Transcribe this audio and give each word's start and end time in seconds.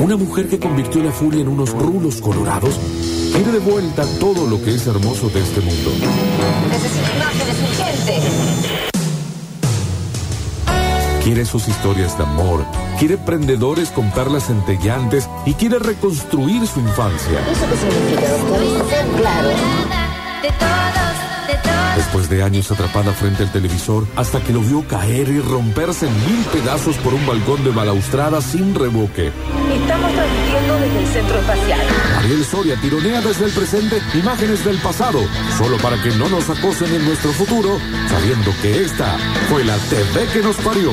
Una 0.00 0.16
mujer 0.16 0.48
que 0.48 0.58
convirtió 0.58 1.02
la 1.02 1.10
furia 1.10 1.40
en 1.40 1.48
unos 1.48 1.70
rulos 1.70 2.20
colorados 2.20 2.78
quiere 3.32 3.50
de 3.52 3.58
vuelta 3.58 4.04
todo 4.20 4.46
lo 4.46 4.62
que 4.62 4.74
es 4.74 4.86
hermoso 4.86 5.28
de 5.28 5.40
este 5.40 5.60
mundo. 5.60 5.90
Necesito 6.70 7.16
imágenes 7.16 7.56
urgentes. 7.68 8.24
Quiere 11.24 11.44
sus 11.44 11.68
historias 11.68 12.16
de 12.16 12.24
amor, 12.24 12.64
quiere 12.98 13.18
prendedores 13.18 13.90
con 13.90 14.10
perlas 14.12 14.46
centellantes 14.46 15.28
y 15.44 15.54
quiere 15.54 15.78
reconstruir 15.78 16.66
su 16.66 16.80
infancia. 16.80 17.40
¿Eso 17.50 17.66
qué 17.68 17.76
significa, 17.76 18.30
doctor? 18.30 18.88
Sea 18.88 19.04
claro. 19.18 19.48
De 19.48 20.48
todos, 20.58 21.48
de 21.48 21.54
todos. 21.62 21.96
Después 21.96 22.30
de 22.30 22.42
años 22.44 22.70
atrapada 22.70 23.12
frente 23.12 23.42
al 23.42 23.52
televisor, 23.52 24.06
hasta 24.16 24.40
que 24.40 24.52
lo 24.52 24.60
vio 24.60 24.86
caer 24.88 25.28
y 25.28 25.40
romperse 25.40 26.06
en 26.06 26.14
mil 26.14 26.44
pedazos 26.46 26.96
por 26.98 27.12
un 27.12 27.26
balcón 27.26 27.62
de 27.64 27.70
balaustrada 27.70 28.40
sin 28.40 28.74
revoque. 28.74 29.32
Transmitiendo 30.18 30.78
desde 30.80 30.98
el 30.98 31.06
centro 31.06 31.38
espacial. 31.38 31.80
Ariel 32.18 32.44
Soria 32.44 32.76
tironea 32.80 33.20
desde 33.20 33.44
el 33.44 33.52
presente 33.52 34.02
imágenes 34.14 34.64
del 34.64 34.76
pasado, 34.78 35.20
solo 35.56 35.76
para 35.78 36.00
que 36.02 36.10
no 36.10 36.28
nos 36.28 36.50
acosen 36.50 36.92
en 36.94 37.04
nuestro 37.04 37.30
futuro, 37.32 37.78
sabiendo 38.08 38.50
que 38.60 38.82
esta 38.84 39.16
fue 39.48 39.64
la 39.64 39.76
TV 39.76 40.26
que 40.32 40.40
nos 40.40 40.56
parió. 40.56 40.90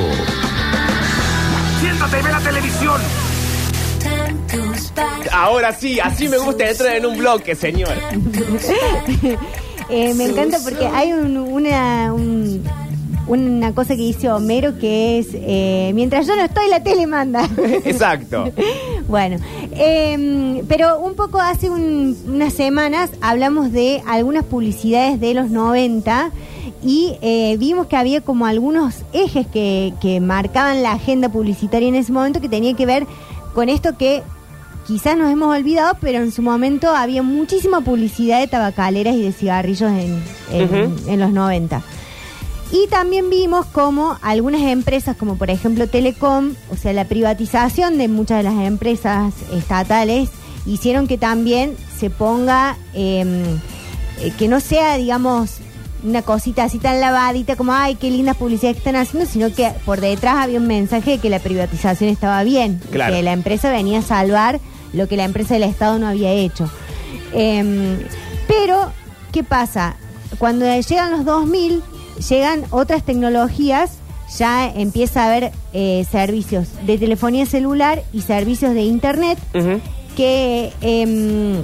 Siéntate 1.81 2.19
y 2.19 2.23
ve 2.23 2.31
la 2.31 2.39
televisión. 2.39 3.01
Ahora 5.31 5.73
sí, 5.73 5.99
así 5.99 6.27
me 6.27 6.37
gusta 6.37 6.69
entrar 6.69 6.95
en 6.97 7.05
un 7.07 7.17
bloque, 7.17 7.55
señor. 7.55 7.93
Eh, 9.87 10.15
me 10.15 10.25
encanta 10.25 10.57
porque 10.63 10.83
hay 10.87 11.13
un- 11.13 11.37
una, 11.37 12.11
un- 12.11 12.63
una 13.27 13.71
cosa 13.75 13.89
que 13.95 14.01
dice 14.01 14.31
Homero 14.31 14.79
que 14.79 15.19
es, 15.19 15.27
eh, 15.33 15.91
mientras 15.93 16.25
yo 16.25 16.35
no 16.35 16.43
estoy, 16.43 16.67
la 16.69 16.81
tele 16.81 17.05
manda. 17.05 17.47
Exacto. 17.85 18.51
Bueno, 19.07 19.37
eh, 19.73 20.63
pero 20.67 20.99
un 20.99 21.13
poco 21.13 21.39
hace 21.39 21.69
un- 21.69 22.17
unas 22.27 22.53
semanas 22.53 23.11
hablamos 23.21 23.71
de 23.71 24.01
algunas 24.07 24.43
publicidades 24.43 25.19
de 25.19 25.33
los 25.35 25.49
90 25.51 26.31
y 26.83 27.13
eh, 27.21 27.55
vimos 27.59 27.85
que 27.87 27.97
había 27.97 28.21
como 28.21 28.45
algunos 28.47 28.95
ejes 29.13 29.45
que, 29.47 29.93
que 30.01 30.19
marcaban 30.19 30.81
la 30.81 30.93
agenda 30.93 31.29
publicitaria 31.29 31.87
en 31.87 31.95
ese 31.95 32.11
momento 32.11 32.41
que 32.41 32.49
tenía 32.49 32.73
que 32.75 32.85
ver 32.87 33.05
con 33.53 33.69
esto 33.69 33.95
que 33.97 34.23
quizás 34.87 35.17
nos 35.17 35.31
hemos 35.31 35.55
olvidado, 35.55 35.97
pero 36.01 36.19
en 36.19 36.31
su 36.31 36.41
momento 36.41 36.89
había 36.89 37.21
muchísima 37.23 37.81
publicidad 37.81 38.39
de 38.39 38.47
tabacaleras 38.47 39.15
y 39.15 39.21
de 39.21 39.31
cigarrillos 39.31 39.91
en, 39.91 40.21
en- 40.51 41.19
los 41.19 41.31
90. 41.31 41.81
Y 42.71 42.87
también 42.87 43.29
vimos 43.29 43.65
como 43.67 44.17
algunas 44.21 44.61
empresas, 44.61 45.15
como 45.15 45.37
por 45.37 45.49
ejemplo 45.49 45.87
Telecom, 45.87 46.55
o 46.71 46.75
sea, 46.75 46.93
la 46.93 47.05
privatización 47.05 47.97
de 47.97 48.07
muchas 48.07 48.37
de 48.37 48.43
las 48.43 48.59
empresas 48.65 49.33
estatales, 49.53 50.29
hicieron 50.65 51.07
que 51.07 51.17
también 51.17 51.75
se 51.97 52.09
ponga, 52.09 52.77
eh, 52.93 53.43
eh, 54.19 54.31
que 54.37 54.47
no 54.47 54.59
sea, 54.59 54.97
digamos, 54.97 55.57
una 56.03 56.21
cosita 56.23 56.63
así 56.65 56.79
tan 56.79 56.99
lavadita 56.99 57.55
como, 57.55 57.73
ay, 57.73 57.95
qué 57.95 58.09
lindas 58.11 58.35
publicidades 58.35 58.75
que 58.75 58.79
están 58.79 58.95
haciendo, 58.95 59.29
sino 59.29 59.53
que 59.53 59.71
por 59.85 60.01
detrás 60.01 60.35
había 60.37 60.59
un 60.59 60.67
mensaje 60.67 61.11
de 61.11 61.17
que 61.19 61.29
la 61.29 61.39
privatización 61.39 62.09
estaba 62.09 62.43
bien, 62.43 62.81
Claro. 62.91 63.13
que 63.13 63.23
la 63.23 63.33
empresa 63.33 63.69
venía 63.71 63.99
a 63.99 64.03
salvar 64.03 64.59
lo 64.93 65.07
que 65.07 65.17
la 65.17 65.23
empresa 65.23 65.53
del 65.53 65.63
Estado 65.63 65.97
no 65.99 66.07
había 66.07 66.31
hecho. 66.31 66.69
Em, 67.33 67.99
pero, 68.47 68.91
¿qué 69.31 69.43
pasa? 69.43 69.95
Cuando 70.37 70.65
llegan 70.65 71.11
los 71.11 71.25
2000, 71.25 71.81
llegan 72.29 72.63
otras 72.71 73.03
tecnologías, 73.03 73.91
ya 74.37 74.67
empieza 74.67 75.23
a 75.23 75.27
haber 75.27 75.51
eh, 75.73 76.05
servicios 76.09 76.67
de 76.85 76.97
telefonía 76.97 77.45
celular 77.45 78.03
y 78.11 78.21
servicios 78.21 78.73
de 78.73 78.81
Internet 78.81 79.37
que, 80.15 80.73
em, 80.81 81.63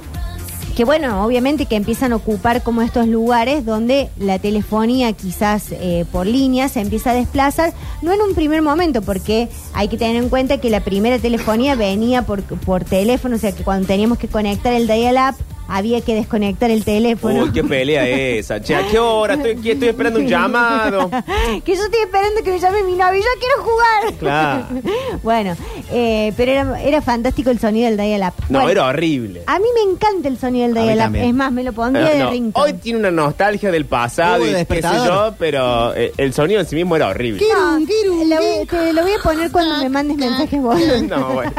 que 0.76 0.84
bueno, 0.84 1.24
obviamente 1.24 1.66
que 1.66 1.76
empiezan 1.76 2.12
a 2.12 2.16
ocupar 2.16 2.62
como 2.62 2.82
estos 2.82 3.08
lugares 3.08 3.64
donde 3.64 4.10
la 4.18 4.38
telefonía 4.38 5.12
quizás 5.12 5.72
eh, 5.72 6.06
por 6.12 6.26
línea 6.26 6.68
se 6.68 6.80
empieza 6.80 7.10
a 7.10 7.14
desplazar, 7.14 7.72
no 8.00 8.12
en 8.12 8.20
un 8.20 8.34
primer 8.34 8.62
momento, 8.62 9.02
porque 9.02 9.48
hay 9.74 9.88
que 9.88 9.96
tener 9.96 10.16
en 10.16 10.28
cuenta 10.28 10.58
que 10.58 10.70
la 10.70 10.80
primera 10.80 11.18
telefonía 11.18 11.74
venía 11.74 12.22
por, 12.22 12.42
por 12.42 12.84
teléfono, 12.84 13.36
o 13.36 13.38
sea 13.38 13.52
que 13.52 13.64
cuando 13.64 13.86
teníamos 13.86 14.18
que 14.18 14.28
conectar 14.28 14.72
el 14.72 14.86
dial-up 14.86 15.34
había 15.74 16.00
que 16.02 16.14
desconectar 16.14 16.70
el 16.70 16.84
teléfono. 16.84 17.44
Uy, 17.44 17.52
qué 17.52 17.64
pelea 17.64 18.06
esa. 18.06 18.60
Che, 18.60 18.74
¿a 18.74 18.86
qué 18.88 18.98
hora? 18.98 19.34
Estoy 19.34 19.52
aquí, 19.52 19.70
estoy 19.70 19.88
esperando 19.88 20.20
un 20.20 20.26
llamado. 20.28 21.08
que 21.64 21.74
yo 21.76 21.82
estoy 21.84 22.00
esperando 22.04 22.42
que 22.42 22.50
me 22.52 22.58
llame 22.58 22.82
mi 22.82 22.92
novio, 22.94 23.20
yo 23.20 23.40
quiero 23.40 23.62
jugar. 23.62 24.14
Claro. 24.18 24.66
bueno, 25.22 25.56
eh, 25.90 26.32
pero 26.36 26.52
era, 26.52 26.82
era 26.82 27.00
fantástico 27.02 27.50
el 27.50 27.58
sonido 27.58 27.86
del 27.88 27.96
dial-up. 27.96 28.34
No, 28.48 28.58
Bueno, 28.60 28.70
era 28.70 28.86
horrible. 28.88 29.42
A 29.46 29.58
mí 29.58 29.64
me 29.74 29.92
encanta 29.92 30.28
el 30.28 30.38
sonido 30.38 30.66
del 30.66 30.74
dial-up. 30.74 31.14
Es 31.16 31.34
más, 31.34 31.50
me 31.52 31.62
lo 31.64 31.72
pondría 31.72 32.10
Eh, 32.12 32.18
de 32.18 32.24
no, 32.24 32.30
ringtone. 32.30 32.64
hoy 32.66 32.72
tiene 32.74 32.98
una 32.98 33.10
nostalgia 33.10 33.70
del 33.70 33.86
pasado 33.86 34.42
Uh, 34.42 34.44
y 34.44 34.46
qué 34.46 34.50
sé 34.52 34.56
despertador. 34.58 35.06
yo, 35.32 35.34
pero 35.38 35.94
eh, 35.94 36.12
el 36.16 36.32
sonido 36.34 36.60
en 36.60 36.66
sí 36.66 36.74
mismo 36.76 36.96
era 36.96 37.08
horrible. 37.08 37.42
No, 37.52 37.78
lo 37.78 38.36
voy- 38.36 38.66
te 38.66 38.92
lo 38.92 39.02
voy 39.02 39.12
a 39.12 39.22
poner 39.22 39.50
cuando 39.50 39.78
me 39.78 39.88
mandes 39.88 40.16
mensajes 40.16 40.60
vos. 40.60 40.78
No, 41.08 41.28
bueno. 41.34 41.52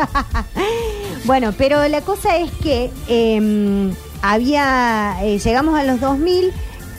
Bueno, 1.25 1.53
pero 1.57 1.87
la 1.87 2.01
cosa 2.01 2.37
es 2.37 2.51
que 2.51 2.91
eh, 3.07 3.93
había, 4.21 5.17
eh, 5.23 5.39
llegamos 5.39 5.79
a 5.79 5.83
los 5.83 6.01
2000 6.01 6.51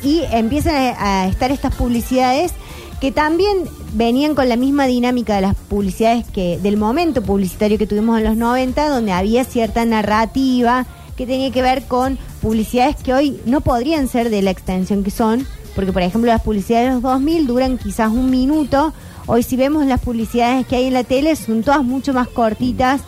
y 0.03 0.23
empiezan 0.31 0.77
a, 0.77 1.23
a 1.23 1.29
estar 1.29 1.51
estas 1.51 1.75
publicidades 1.75 2.53
que 3.01 3.13
también 3.13 3.65
venían 3.93 4.34
con 4.34 4.49
la 4.49 4.57
misma 4.57 4.87
dinámica 4.87 5.37
de 5.37 5.43
las 5.43 5.55
publicidades 5.55 6.25
que 6.27 6.59
del 6.59 6.79
momento 6.79 7.23
publicitario 7.23 7.77
que 7.77 7.87
tuvimos 7.87 8.19
en 8.19 8.25
los 8.25 8.37
90, 8.37 8.89
donde 8.89 9.13
había 9.13 9.45
cierta 9.45 9.84
narrativa 9.84 10.87
que 11.17 11.27
tenía 11.27 11.51
que 11.51 11.61
ver 11.63 11.84
con 11.84 12.19
publicidades 12.41 12.97
que 12.97 13.13
hoy 13.13 13.41
no 13.45 13.61
podrían 13.61 14.09
ser 14.09 14.31
de 14.31 14.41
la 14.41 14.51
extensión 14.51 15.05
que 15.05 15.11
son, 15.11 15.47
porque 15.75 15.93
por 15.93 16.01
ejemplo 16.01 16.31
las 16.31 16.43
publicidades 16.43 16.89
de 16.89 16.95
los 16.95 17.03
2000 17.03 17.47
duran 17.47 17.79
quizás 17.79 18.11
un 18.11 18.31
minuto, 18.31 18.95
hoy 19.27 19.43
si 19.43 19.57
vemos 19.57 19.84
las 19.87 20.01
publicidades 20.01 20.67
que 20.67 20.77
hay 20.77 20.87
en 20.87 20.95
la 20.95 21.05
tele 21.05 21.37
son 21.37 21.63
todas 21.63 21.84
mucho 21.84 22.15
más 22.15 22.29
cortitas, 22.29 23.03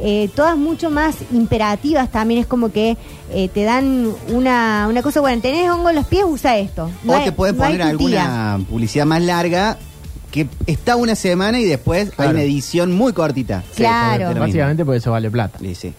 eh, 0.00 0.28
todas 0.34 0.56
mucho 0.56 0.90
más 0.90 1.16
imperativas 1.32 2.10
también 2.10 2.40
es 2.40 2.46
como 2.46 2.70
que 2.72 2.96
eh, 3.30 3.48
te 3.48 3.62
dan 3.62 4.08
una, 4.32 4.86
una 4.88 5.02
cosa, 5.02 5.20
bueno, 5.20 5.40
tenés 5.40 5.70
hongo 5.70 5.90
en 5.90 5.96
los 5.96 6.06
pies, 6.06 6.24
usa 6.26 6.56
esto. 6.58 6.90
No 7.04 7.12
o 7.12 7.16
hay- 7.16 7.24
te 7.24 7.32
pueden 7.32 7.56
no 7.56 7.62
poner 7.64 7.82
alguna 7.82 8.60
publicidad 8.68 9.06
más 9.06 9.22
larga 9.22 9.78
que 10.30 10.48
está 10.66 10.96
una 10.96 11.14
semana 11.14 11.60
y 11.60 11.64
después 11.64 12.10
hay 12.18 12.28
una 12.28 12.42
edición 12.42 12.90
muy 12.92 13.12
cortita. 13.12 13.62
Claro. 13.76 14.28
mismo. 14.28 14.40
Básicamente 14.40 14.84
porque 14.84 14.98
eso 14.98 15.12
vale 15.12 15.30
plata. 15.30 15.58
Sí, 15.60 15.74
sí. 15.76 15.92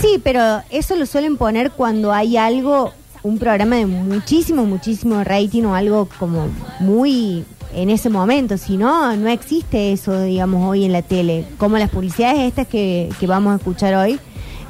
Sí, 0.00 0.18
pero 0.24 0.62
eso 0.70 0.96
lo 0.96 1.04
suelen 1.04 1.36
poner 1.36 1.70
cuando 1.72 2.10
hay 2.12 2.38
algo, 2.38 2.92
un 3.22 3.36
programa 3.38 3.76
de 3.76 3.84
muchísimo, 3.84 4.64
muchísimo 4.64 5.22
rating 5.24 5.64
o 5.64 5.74
algo 5.74 6.08
como 6.18 6.48
muy 6.78 7.44
en 7.74 7.90
ese 7.90 8.08
momento. 8.08 8.56
Si 8.58 8.76
no, 8.76 9.16
no 9.16 9.28
existe 9.28 9.92
eso, 9.92 10.22
digamos, 10.22 10.68
hoy 10.68 10.84
en 10.84 10.92
la 10.92 11.02
tele. 11.02 11.44
Como 11.58 11.78
las 11.78 11.90
publicidades 11.90 12.40
estas 12.40 12.66
que, 12.66 13.08
que 13.18 13.26
vamos 13.26 13.52
a 13.52 13.56
escuchar 13.56 13.94
hoy. 13.94 14.18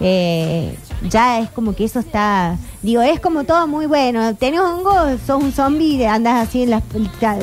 Eh, 0.01 0.77
ya 1.09 1.41
es 1.41 1.51
como 1.51 1.75
que 1.75 1.85
eso 1.85 2.01
está, 2.01 2.57
digo, 2.83 3.03
es 3.03 3.21
como 3.21 3.45
todo 3.45 3.67
muy 3.67 3.87
bueno. 3.87 4.35
Tenés 4.37 4.61
hongo, 4.61 4.95
sos 5.27 5.43
un 5.43 5.53
zombie, 5.53 6.07
andas 6.07 6.49
así 6.49 6.63
en 6.63 6.71
las, 6.71 6.83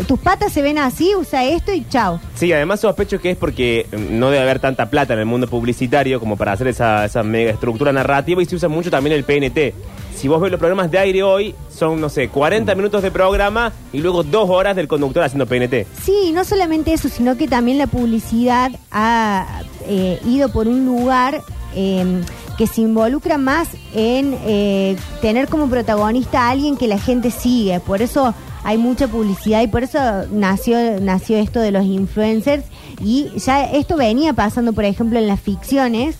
tus 0.07 0.19
patas 0.19 0.51
se 0.51 0.61
ven 0.61 0.77
así, 0.77 1.15
usa 1.15 1.45
esto 1.45 1.71
y 1.71 1.87
chao. 1.87 2.19
Sí, 2.35 2.51
además 2.51 2.79
sospecho 2.79 3.19
que 3.19 3.31
es 3.31 3.37
porque 3.37 3.87
mm, 3.91 4.17
no 4.17 4.29
debe 4.29 4.43
haber 4.43 4.59
tanta 4.59 4.89
plata 4.89 5.13
en 5.13 5.19
el 5.19 5.25
mundo 5.25 5.47
publicitario 5.47 6.19
como 6.19 6.35
para 6.35 6.53
hacer 6.53 6.67
esa, 6.67 7.05
esa 7.05 7.23
mega 7.23 7.51
estructura 7.51 7.93
narrativa 7.93 8.41
y 8.41 8.45
se 8.45 8.55
usa 8.55 8.69
mucho 8.69 8.89
también 8.89 9.15
el 9.15 9.23
PNT. 9.23 9.73
Si 10.15 10.27
vos 10.27 10.41
ves 10.41 10.49
los 10.49 10.59
programas 10.59 10.89
de 10.89 10.97
aire 10.97 11.21
hoy, 11.21 11.53
son, 11.69 12.01
no 12.01 12.09
sé, 12.09 12.29
40 12.29 12.73
minutos 12.73 13.03
de 13.03 13.11
programa 13.11 13.71
y 13.93 13.99
luego 13.99 14.23
dos 14.23 14.49
horas 14.49 14.75
del 14.75 14.87
conductor 14.87 15.21
haciendo 15.21 15.45
PNT. 15.45 15.85
Sí, 16.01 16.31
no 16.33 16.43
solamente 16.43 16.91
eso, 16.91 17.07
sino 17.07 17.37
que 17.37 17.47
también 17.47 17.77
la 17.77 17.85
publicidad 17.85 18.71
ha 18.89 19.61
eh, 19.85 20.19
ido 20.25 20.49
por 20.49 20.67
un 20.67 20.87
lugar 20.87 21.43
eh, 21.79 22.23
que 22.57 22.65
se 22.65 22.81
involucra 22.81 23.37
más 23.37 23.69
en 23.93 24.35
eh, 24.45 24.97
tener 25.21 25.47
como 25.47 25.69
protagonista 25.69 26.41
a 26.41 26.49
alguien 26.49 26.75
que 26.75 26.87
la 26.87 26.97
gente 26.97 27.29
sigue. 27.29 27.79
Por 27.79 28.01
eso 28.01 28.33
hay 28.63 28.79
mucha 28.79 29.07
publicidad 29.07 29.61
y 29.61 29.67
por 29.67 29.83
eso 29.83 29.99
nació, 30.31 30.99
nació 30.99 31.37
esto 31.37 31.59
de 31.59 31.71
los 31.71 31.85
influencers. 31.85 32.65
Y 32.99 33.29
ya 33.37 33.63
esto 33.65 33.95
venía 33.95 34.33
pasando, 34.33 34.73
por 34.73 34.85
ejemplo, 34.85 35.19
en 35.19 35.27
las 35.27 35.39
ficciones, 35.39 36.15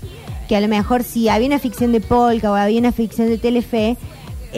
que 0.48 0.56
a 0.56 0.62
lo 0.62 0.68
mejor 0.68 1.04
si 1.04 1.28
había 1.28 1.48
una 1.48 1.60
ficción 1.60 1.92
de 1.92 2.02
Polka 2.02 2.52
o 2.52 2.56
había 2.56 2.80
una 2.80 2.92
ficción 2.92 3.28
de 3.28 3.40
Telefe, 3.40 3.98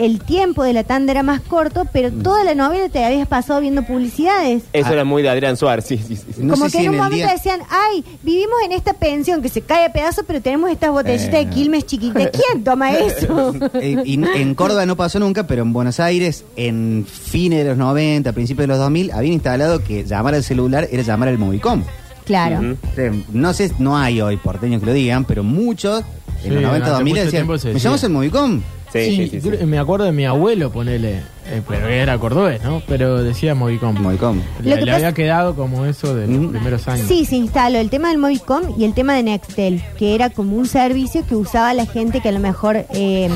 el 0.04 0.20
tiempo 0.20 0.64
de 0.64 0.72
la 0.72 0.84
tanda 0.84 1.12
era 1.12 1.22
más 1.22 1.40
corto, 1.40 1.86
pero 1.92 2.10
toda 2.10 2.42
la 2.44 2.54
novela 2.54 2.88
te 2.88 3.04
habías 3.04 3.28
pasado 3.28 3.60
viendo 3.60 3.82
publicidades. 3.82 4.62
Eso 4.72 4.88
Ah. 4.88 4.92
era 4.92 5.04
muy 5.04 5.22
de 5.22 5.28
Adrián 5.30 5.56
Suárez, 5.56 5.84
sí, 5.86 5.98
sí, 5.98 6.16
sí. 6.16 6.24
No 6.38 6.54
Como 6.54 6.66
sé 6.66 6.72
que 6.72 6.78
si 6.78 6.84
en 6.84 6.88
un 6.90 6.94
el 6.96 7.00
momento 7.02 7.16
día- 7.26 7.32
decían, 7.34 7.60
ay, 7.70 8.04
vivimos 8.22 8.56
en 8.64 8.72
esta 8.72 8.94
pensión 8.94 9.42
que 9.42 9.48
se 9.48 9.60
cae 9.62 9.84
a 9.86 9.92
pedazos, 9.92 10.24
pero 10.26 10.40
tenemos 10.40 10.70
estas 10.70 10.90
botellitas 10.90 11.30
de 11.32 11.40
Eh. 11.40 11.48
Quilmes 11.50 11.86
chiquitas. 11.86 12.30
¿Quién 12.32 12.64
toma 12.64 12.92
eso? 12.92 13.54
Eh, 13.74 14.02
y 14.04 14.14
en 14.14 14.54
Córdoba 14.54 14.84
no 14.86 14.96
pasó 14.96 15.18
nunca, 15.18 15.46
pero 15.46 15.62
en 15.62 15.72
Buenos 15.72 16.00
Aires, 16.00 16.44
en 16.56 17.06
fines 17.08 17.62
de 17.62 17.70
los 17.70 17.78
90, 17.78 18.32
principios 18.32 18.64
de 18.64 18.66
los 18.68 18.78
2000, 18.78 19.10
habían 19.12 19.34
instalado 19.34 19.82
que 19.84 20.04
llamar 20.04 20.34
al 20.34 20.42
celular 20.44 20.88
era 20.90 21.02
llamar 21.02 21.28
al 21.28 21.38
Movicom. 21.38 21.82
Claro. 22.24 22.56
Ujú. 22.58 22.76
Eh, 22.96 23.24
No 23.32 23.52
sé, 23.52 23.72
no 23.78 23.96
hay 23.98 24.20
hoy 24.20 24.36
porteños 24.36 24.80
que 24.80 24.86
lo 24.86 24.92
digan, 24.92 25.24
pero 25.24 25.42
muchos 25.42 26.00
en 26.00 26.42
Sí, 26.42 26.48
los 26.50 26.62
90 26.62 26.68
durante 26.68 26.90
2000 26.90 27.12
mucho 27.14 27.24
decían, 27.24 27.30
tiempo 27.42 27.58
se 27.58 27.68
¿me 27.68 27.74
decía". 27.74 27.88
llamas 27.88 28.04
el 28.04 28.10
Movicom? 28.10 28.60
Sí, 28.92 29.16
sí, 29.16 29.28
sí, 29.28 29.40
sí. 29.40 29.48
creo- 29.50 29.66
Me 29.66 29.78
acuerdo 29.78 30.04
de 30.06 30.12
mi 30.12 30.24
abuelo, 30.24 30.70
ponele, 30.72 31.18
eh, 31.46 31.62
pero 31.68 31.86
era 31.88 32.18
cordobés, 32.18 32.62
¿no? 32.62 32.82
Pero 32.88 33.22
decía 33.22 33.54
Movicom. 33.54 33.94
Movicom. 34.00 34.40
Le, 34.62 34.70
Lo 34.70 34.76
que 34.76 34.80
le 34.84 34.92
pasa- 34.92 34.96
había 34.96 35.12
quedado 35.12 35.54
como 35.54 35.84
eso 35.86 36.14
de 36.16 36.26
los 36.26 36.36
Mm. 36.38 36.50
primeros 36.50 36.88
años. 36.88 37.06
Sí, 37.06 37.24
se 37.24 37.36
instaló 37.36 37.78
el 37.78 37.88
tema 37.90 38.08
del 38.08 38.18
Movicom 38.18 38.62
y 38.78 38.84
el 38.84 38.94
tema 38.94 39.14
de 39.14 39.22
Nextel, 39.22 39.82
que 39.98 40.14
era 40.14 40.30
como 40.30 40.56
un 40.56 40.66
servicio 40.66 41.24
que 41.26 41.36
usaba 41.36 41.72
la 41.74 41.86
gente 41.86 42.20
que 42.20 42.28
a 42.28 42.32
lo 42.32 42.40
mejor 42.40 42.84
eh, 42.90 43.28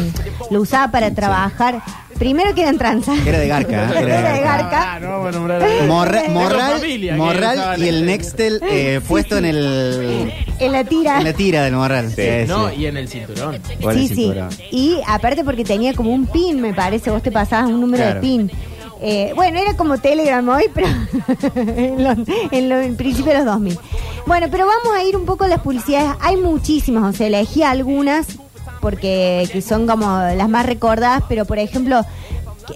lo 0.51 0.61
usaba 0.61 0.91
para 0.91 1.13
trabajar. 1.15 1.83
Primero 2.19 2.55
que 2.55 2.63
eran 2.63 2.79
tranzas. 2.79 3.19
Era 3.27 3.39
de 3.39 3.49
Garca, 3.49 3.91
¿eh? 3.95 4.03
Era 4.03 4.33
de 4.35 4.41
Garca. 4.41 4.95
Ah, 4.95 5.01
no 5.01 5.09
vamos 5.11 5.29
a 5.29 5.33
nombrar 5.33 5.63
a- 5.63 5.87
Morra- 5.87 6.29
morral 6.29 6.79
familia 6.81 7.17
morral 7.17 7.83
y 7.83 7.89
el 7.89 8.07
Nextel. 8.07 8.55
Nextel 8.61 8.61
eh, 8.71 9.01
puesto 9.07 9.37
en 9.39 9.45
el 9.47 10.33
En 10.59 10.73
la 10.73 10.85
tira. 10.85 11.19
en 11.19 11.25
la 11.25 11.33
tira 11.33 11.65
del 11.65 11.75
morral. 11.75 12.11
Sí, 12.15 12.23
No, 12.47 12.69
sí. 12.71 12.77
y 12.77 12.87
en 12.87 12.97
el 12.97 13.09
cinturón. 13.09 13.61
O 13.83 13.91
en 13.91 13.99
el 13.99 14.03
Sí, 14.03 14.09
sí. 14.09 14.15
cinturón. 14.23 14.49
Y 14.71 14.99
aparte 15.07 15.45
porque 15.45 15.65
tenía 15.65 15.93
como 15.95 16.11
un 16.13 16.27
pin, 16.27 16.61
me 16.61 16.73
parece, 16.73 17.11
vos 17.11 17.23
te 17.23 17.33
pasabas 17.33 17.71
un 17.71 17.81
número 17.81 18.03
Claro. 18.05 18.15
de 18.17 18.21
pin. 18.21 18.51
Eh, 19.07 19.33
bueno, 19.35 19.59
era 19.59 19.77
como 19.77 19.99
Telegram 19.99 20.49
hoy, 20.49 20.65
pero 20.73 20.87
en, 21.57 22.03
los, 22.05 22.17
en 22.53 22.69
los- 22.69 22.85
en 22.87 22.97
principio 22.97 23.33
de 23.33 23.39
los 23.39 23.47
2000. 23.47 23.79
Bueno, 24.27 24.47
pero 24.51 24.67
vamos 24.67 24.97
a 24.97 25.03
ir 25.05 25.17
un 25.17 25.27
poco 25.27 25.45
a 25.45 25.49
las 25.49 25.61
publicidades. 25.61 26.11
Hay 26.21 26.37
muchísimas, 26.37 27.15
o 27.15 27.17
sea, 27.17 27.27
elegí 27.27 27.63
algunas 27.63 28.27
porque 28.85 29.49
que 29.51 29.63
son 29.63 29.87
como 29.87 30.07
las 30.37 30.47
más 30.51 30.67
recordadas, 30.67 31.23
pero 31.27 31.47
por 31.47 31.59
ejemplo, 31.59 32.05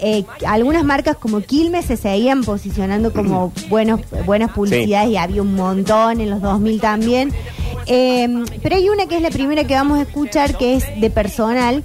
eh, 0.00 0.24
algunas 0.46 0.84
marcas 0.84 1.16
como 1.18 1.40
Quilmes 1.42 1.84
se 1.84 1.98
seguían 1.98 2.44
posicionando 2.44 3.12
como 3.12 3.52
buenos, 3.68 4.00
buenas 4.24 4.50
publicidades 4.52 5.10
y 5.10 5.16
había 5.18 5.42
un 5.42 5.54
montón 5.54 6.22
en 6.22 6.30
los 6.30 6.40
2000 6.40 6.80
también. 6.80 7.30
Eh, 7.86 8.26
pero 8.62 8.76
hay 8.76 8.88
una 8.88 9.04
que 9.06 9.16
es 9.16 9.22
la 9.22 9.30
primera 9.30 9.64
que 9.64 9.74
vamos 9.74 9.98
a 9.98 10.02
escuchar 10.02 10.56
que 10.56 10.76
es 10.76 10.84
de 10.98 11.10
personal 11.10 11.84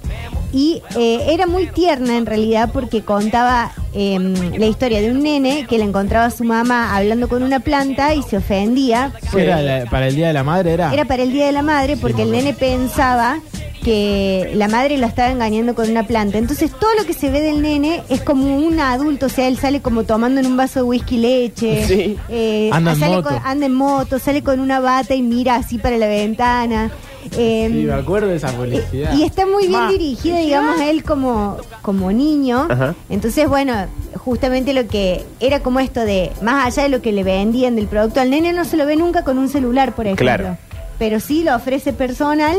y 0.52 0.81
eh, 0.98 1.20
era 1.31 1.48
muy 1.48 1.66
tierna 1.68 2.16
en 2.18 2.25
realidad 2.25 2.70
porque 2.72 3.02
contaba 3.04 3.72
eh, 3.94 4.20
la 4.58 4.66
historia 4.68 5.02
de 5.02 5.12
un 5.12 5.24
nene 5.24 5.66
que 5.68 5.78
le 5.78 5.84
encontraba 5.86 6.25
a 6.25 6.31
su 6.31 6.44
mamá 6.44 6.96
hablando 6.96 7.28
con 7.28 7.42
una 7.42 7.60
planta 7.62 8.14
y 8.14 8.22
se 8.22 8.38
ofendía. 8.38 9.12
Era 9.36 9.62
la- 9.62 9.86
para 9.90 10.08
el 10.08 10.16
Día 10.16 10.28
de 10.28 10.34
la 10.34 10.44
Madre 10.44 10.74
era. 10.74 10.94
Era 10.94 11.06
para 11.06 11.24
el 11.24 11.31
Día 11.31 11.46
de 11.48 11.54
la 11.54 11.62
Madre 11.64 11.98
porque 11.98 12.22
el 12.24 12.31
nene 12.31 12.54
pensaba 12.54 13.40
que 13.83 14.51
la 14.56 14.68
madre 14.68 14.97
lo 14.97 15.06
estaba 15.07 15.30
engañando 15.31 15.75
con 15.75 15.89
una 15.89 16.07
planta. 16.07 16.38
Entonces 16.38 16.71
todo 16.71 16.89
lo 16.97 17.06
que 17.06 17.13
se 17.13 17.30
ve 17.30 17.41
del 17.41 17.62
nene 17.62 18.01
es 18.09 18.21
como 18.21 18.57
un 18.57 18.80
adulto, 18.80 19.27
o 19.27 19.30
sea, 19.30 19.47
él 19.47 19.57
sale 19.57 19.81
como 19.81 20.03
tomando 20.03 20.39
en 20.39 20.47
un 20.47 20.57
vaso 20.57 20.80
de 20.80 20.83
whisky 20.83 21.18
leche, 21.18 21.85
Sí. 21.88 22.18
eh, 22.30 22.69
Anda 22.71 22.94
en 22.94 23.00
sale 23.00 23.15
moto. 23.18 23.30
con- 23.30 23.39
anda 23.45 23.65
en 23.65 23.74
moto, 23.74 24.19
sale 24.19 24.41
con 24.44 24.59
una 24.59 24.80
bata 24.80 25.13
y 25.15 25.21
mira 25.21 25.56
así 25.56 25.77
para 25.77 25.97
la 25.97 26.07
ventana. 26.07 26.91
Eh, 27.38 27.69
Sí, 27.71 27.83
me 27.85 27.94
acuerdo 27.94 28.27
de 28.27 28.35
esa 28.35 28.51
publicidad. 28.51 29.13
y 29.15 29.24
está 29.24 29.45
muy 29.45 29.68
bien 29.68 29.80
Ma, 29.81 29.89
dirigido, 29.89 30.38
digamos, 30.38 30.79
a 30.79 30.89
él 30.89 31.03
como, 31.03 31.57
como 31.81 32.12
niño. 32.12 32.68
Ajá. 32.69 32.95
Entonces, 33.09 33.47
bueno, 33.47 33.74
justamente 34.18 34.74
lo 34.74 34.88
que 34.88 35.24
era 35.39 35.62
como 35.62 35.79
esto 35.79 36.01
de, 36.01 36.31
más 36.41 36.65
allá 36.65 36.83
de 36.83 36.89
lo 36.89 37.01
que 37.01 37.12
le 37.13 37.24
vendían 37.24 37.75
del 37.77 37.88
producto, 37.88 38.19
al 38.19 38.29
nene 38.29 38.51
no 38.53 38.65
se 38.65 38.75
lo 38.77 38.86
ve 38.86 38.97
nunca 38.97 39.24
con 39.24 39.38
un 39.38 39.47
celular, 39.50 39.95
por 39.95 40.06
ejemplo. 40.06 40.25
Claro. 40.25 40.57
Pero 41.00 41.19
sí 41.21 41.44
lo 41.44 41.56
ofrece 41.56 41.94
personal. 41.94 42.57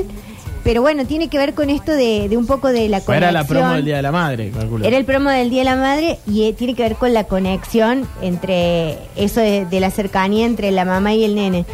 Pero 0.64 0.80
bueno, 0.80 1.04
tiene 1.04 1.28
que 1.28 1.36
ver 1.36 1.52
con 1.52 1.68
esto 1.68 1.92
de, 1.92 2.28
de 2.28 2.36
un 2.38 2.46
poco 2.46 2.68
de 2.68 2.88
la 2.88 3.00
conexión. 3.00 3.16
Era 3.16 3.32
la 3.32 3.44
promo 3.44 3.70
del 3.72 3.84
Día 3.84 3.96
de 3.96 4.02
la 4.02 4.12
Madre, 4.12 4.50
calculo. 4.50 4.84
Era 4.84 4.96
el 4.96 5.04
promo 5.04 5.28
del 5.30 5.50
Día 5.50 5.58
de 5.60 5.64
la 5.66 5.76
Madre 5.76 6.18
y 6.26 6.44
eh, 6.44 6.54
tiene 6.54 6.74
que 6.74 6.82
ver 6.82 6.96
con 6.96 7.12
la 7.12 7.24
conexión 7.24 8.08
entre 8.22 8.98
eso 9.14 9.40
de, 9.40 9.66
de 9.66 9.80
la 9.80 9.90
cercanía 9.90 10.46
entre 10.46 10.70
la 10.70 10.86
mamá 10.86 11.12
y 11.12 11.22
el 11.24 11.34
nene. 11.34 11.66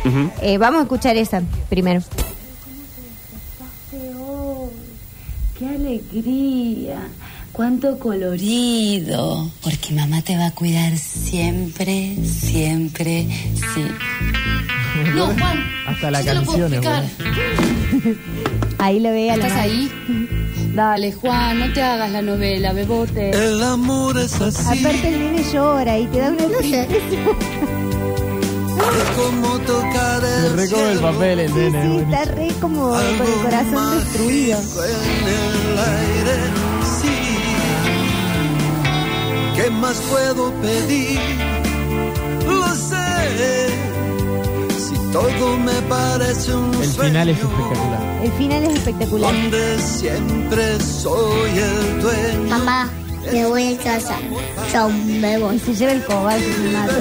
Eh, 0.42 0.58
vamos 0.58 0.80
a 0.80 0.82
escuchar 0.82 1.16
esa 1.16 1.40
primero. 1.68 2.02
¡Qué 5.58 5.66
alegría! 5.68 6.98
¡Cuánto 7.52 7.98
colorido! 7.98 9.50
Porque 9.62 9.92
mamá 9.92 10.22
te 10.22 10.36
va 10.36 10.46
a 10.46 10.50
cuidar 10.52 10.96
siempre, 10.96 12.16
siempre, 12.24 13.26
sí. 13.54 13.84
No, 15.14 15.26
Juan. 15.38 15.58
Hasta 15.86 16.10
la 16.10 16.22
canción. 16.24 16.72
Ahí 18.78 18.98
lo 19.00 19.10
ve 19.10 19.30
a 19.30 19.36
la 19.36 19.46
¿Estás 19.46 19.58
madre. 19.58 19.72
ahí? 19.72 19.92
Dale, 20.74 21.12
Juan, 21.12 21.58
no 21.58 21.72
te 21.72 21.82
hagas 21.82 22.10
la 22.12 22.22
novela, 22.22 22.72
bebote. 22.72 23.30
El 23.30 23.62
amor 23.62 24.18
es 24.18 24.40
así, 24.40 24.78
Aparte 24.80 25.08
el 25.08 25.18
nene 25.18 25.44
llora 25.52 25.98
y 25.98 26.06
te 26.06 26.18
da 26.20 26.28
una 26.30 26.46
como 29.16 29.58
tocar 29.60 30.22
el 30.24 30.98
papel 31.00 31.40
el 31.40 31.48
Sí, 31.50 31.54
nene. 31.58 31.82
sí, 31.82 31.98
está 31.98 32.24
re 32.32 32.48
como 32.60 32.88
con 32.88 33.00
el 33.04 33.18
corazón 33.42 33.98
destruido. 34.00 34.58
en 34.58 35.26
el 35.28 35.78
aire, 35.78 36.36
sí. 37.02 37.16
¿Qué 39.56 39.70
más 39.70 39.96
puedo 40.08 40.52
pedir? 40.62 41.20
Lo 42.48 42.74
sé. 42.74 43.69
Todo 45.12 45.58
me 45.58 45.72
parece 45.88 46.54
un 46.54 46.72
El 46.74 46.88
sueño, 46.88 47.10
final 47.10 47.28
es 47.30 47.38
espectacular. 47.38 48.02
El 48.22 48.32
final 48.32 48.62
es 48.64 48.74
espectacular. 48.74 49.32
Donde 49.34 49.78
siempre 49.80 50.80
soy 50.80 51.50
el 51.58 52.00
dueño. 52.00 52.48
Mamá, 52.48 52.88
me 53.32 53.46
voy 53.46 53.74
a 53.74 53.78
casa. 53.78 54.16
Chao, 54.70 54.88
me 54.88 55.38
voy. 55.38 55.58
Se 55.58 55.74
lleva 55.74 55.92
el 55.92 56.04
cobalto 56.04 56.48
y 56.48 56.52
se 56.52 56.70
mata. 56.70 56.94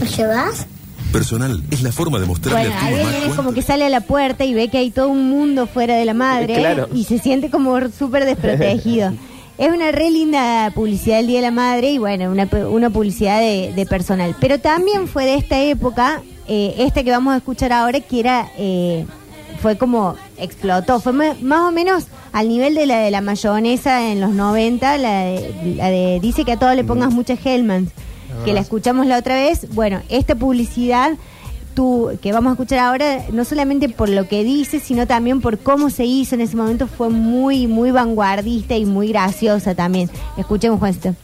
¿Me 0.00 0.06
llevas? 0.16 0.66
Personal 1.12 1.62
es 1.70 1.82
la 1.82 1.92
forma 1.92 2.18
de 2.20 2.26
mostrarle 2.26 2.68
Bueno, 2.68 2.76
a 2.76 2.80
tu 2.80 2.86
ahí 2.86 2.94
el 2.94 2.98
mamá 3.00 3.10
nene 3.12 3.18
es 3.24 3.30
como 3.30 3.36
cuánto- 3.36 3.54
que 3.54 3.62
sale 3.62 3.84
a 3.84 3.88
la 3.88 4.00
puerta 4.00 4.44
y 4.44 4.54
ve 4.54 4.68
que 4.68 4.78
hay 4.78 4.90
todo 4.90 5.08
un 5.08 5.28
mundo 5.28 5.66
fuera 5.66 5.94
de 5.96 6.04
la 6.04 6.14
madre 6.14 6.54
Claro. 6.54 6.88
y 6.94 7.04
se 7.04 7.18
siente 7.18 7.50
como 7.50 7.76
súper 7.90 8.24
desprotegido. 8.24 9.12
es 9.58 9.68
una 9.72 9.90
re 9.92 10.10
linda 10.10 10.70
publicidad 10.74 11.16
del 11.18 11.26
Día 11.26 11.36
de 11.38 11.42
la 11.42 11.50
Madre 11.50 11.90
y 11.90 11.98
bueno, 11.98 12.30
una, 12.30 12.48
pu- 12.48 12.68
una 12.70 12.90
publicidad 12.90 13.40
de, 13.40 13.72
de 13.74 13.86
personal. 13.86 14.34
Pero 14.40 14.58
también 14.60 15.08
fue 15.08 15.24
de 15.24 15.34
esta 15.34 15.60
época, 15.60 16.22
eh, 16.48 16.74
esta 16.78 17.02
que 17.02 17.10
vamos 17.10 17.34
a 17.34 17.38
escuchar 17.38 17.72
ahora, 17.72 18.00
que 18.00 18.20
era, 18.20 18.48
eh, 18.56 19.04
fue 19.60 19.76
como 19.76 20.14
explotó, 20.38 21.00
fue 21.00 21.12
más 21.12 21.60
o 21.60 21.72
menos 21.72 22.04
al 22.32 22.48
nivel 22.48 22.74
de 22.74 22.86
la 22.86 23.00
de 23.00 23.10
la 23.10 23.20
mayonesa 23.20 24.10
en 24.10 24.20
los 24.20 24.30
90, 24.30 24.96
la 24.96 25.24
de, 25.24 25.74
la 25.76 25.90
de 25.90 26.18
dice 26.22 26.44
que 26.44 26.52
a 26.52 26.56
todos 26.58 26.74
le 26.76 26.84
pongas 26.84 27.12
muchas 27.12 27.38
Hellmans, 27.44 27.90
que 28.44 28.52
la 28.52 28.60
escuchamos 28.60 29.06
la 29.06 29.18
otra 29.18 29.34
vez. 29.34 29.66
Bueno, 29.74 30.00
esta 30.08 30.34
publicidad 30.34 31.12
tú, 31.74 32.10
que 32.20 32.32
vamos 32.32 32.50
a 32.50 32.52
escuchar 32.54 32.78
ahora, 32.80 33.24
no 33.32 33.44
solamente 33.44 33.88
por 33.88 34.08
lo 34.08 34.28
que 34.28 34.44
dice, 34.44 34.80
sino 34.80 35.06
también 35.06 35.40
por 35.40 35.58
cómo 35.58 35.90
se 35.90 36.04
hizo 36.04 36.34
en 36.34 36.40
ese 36.40 36.56
momento, 36.56 36.86
fue 36.86 37.08
muy, 37.10 37.66
muy 37.66 37.90
vanguardista 37.90 38.76
y 38.76 38.84
muy 38.84 39.08
graciosa 39.08 39.74
también. 39.74 40.10
Escuchemos, 40.36 40.78
Juancito. 40.78 41.14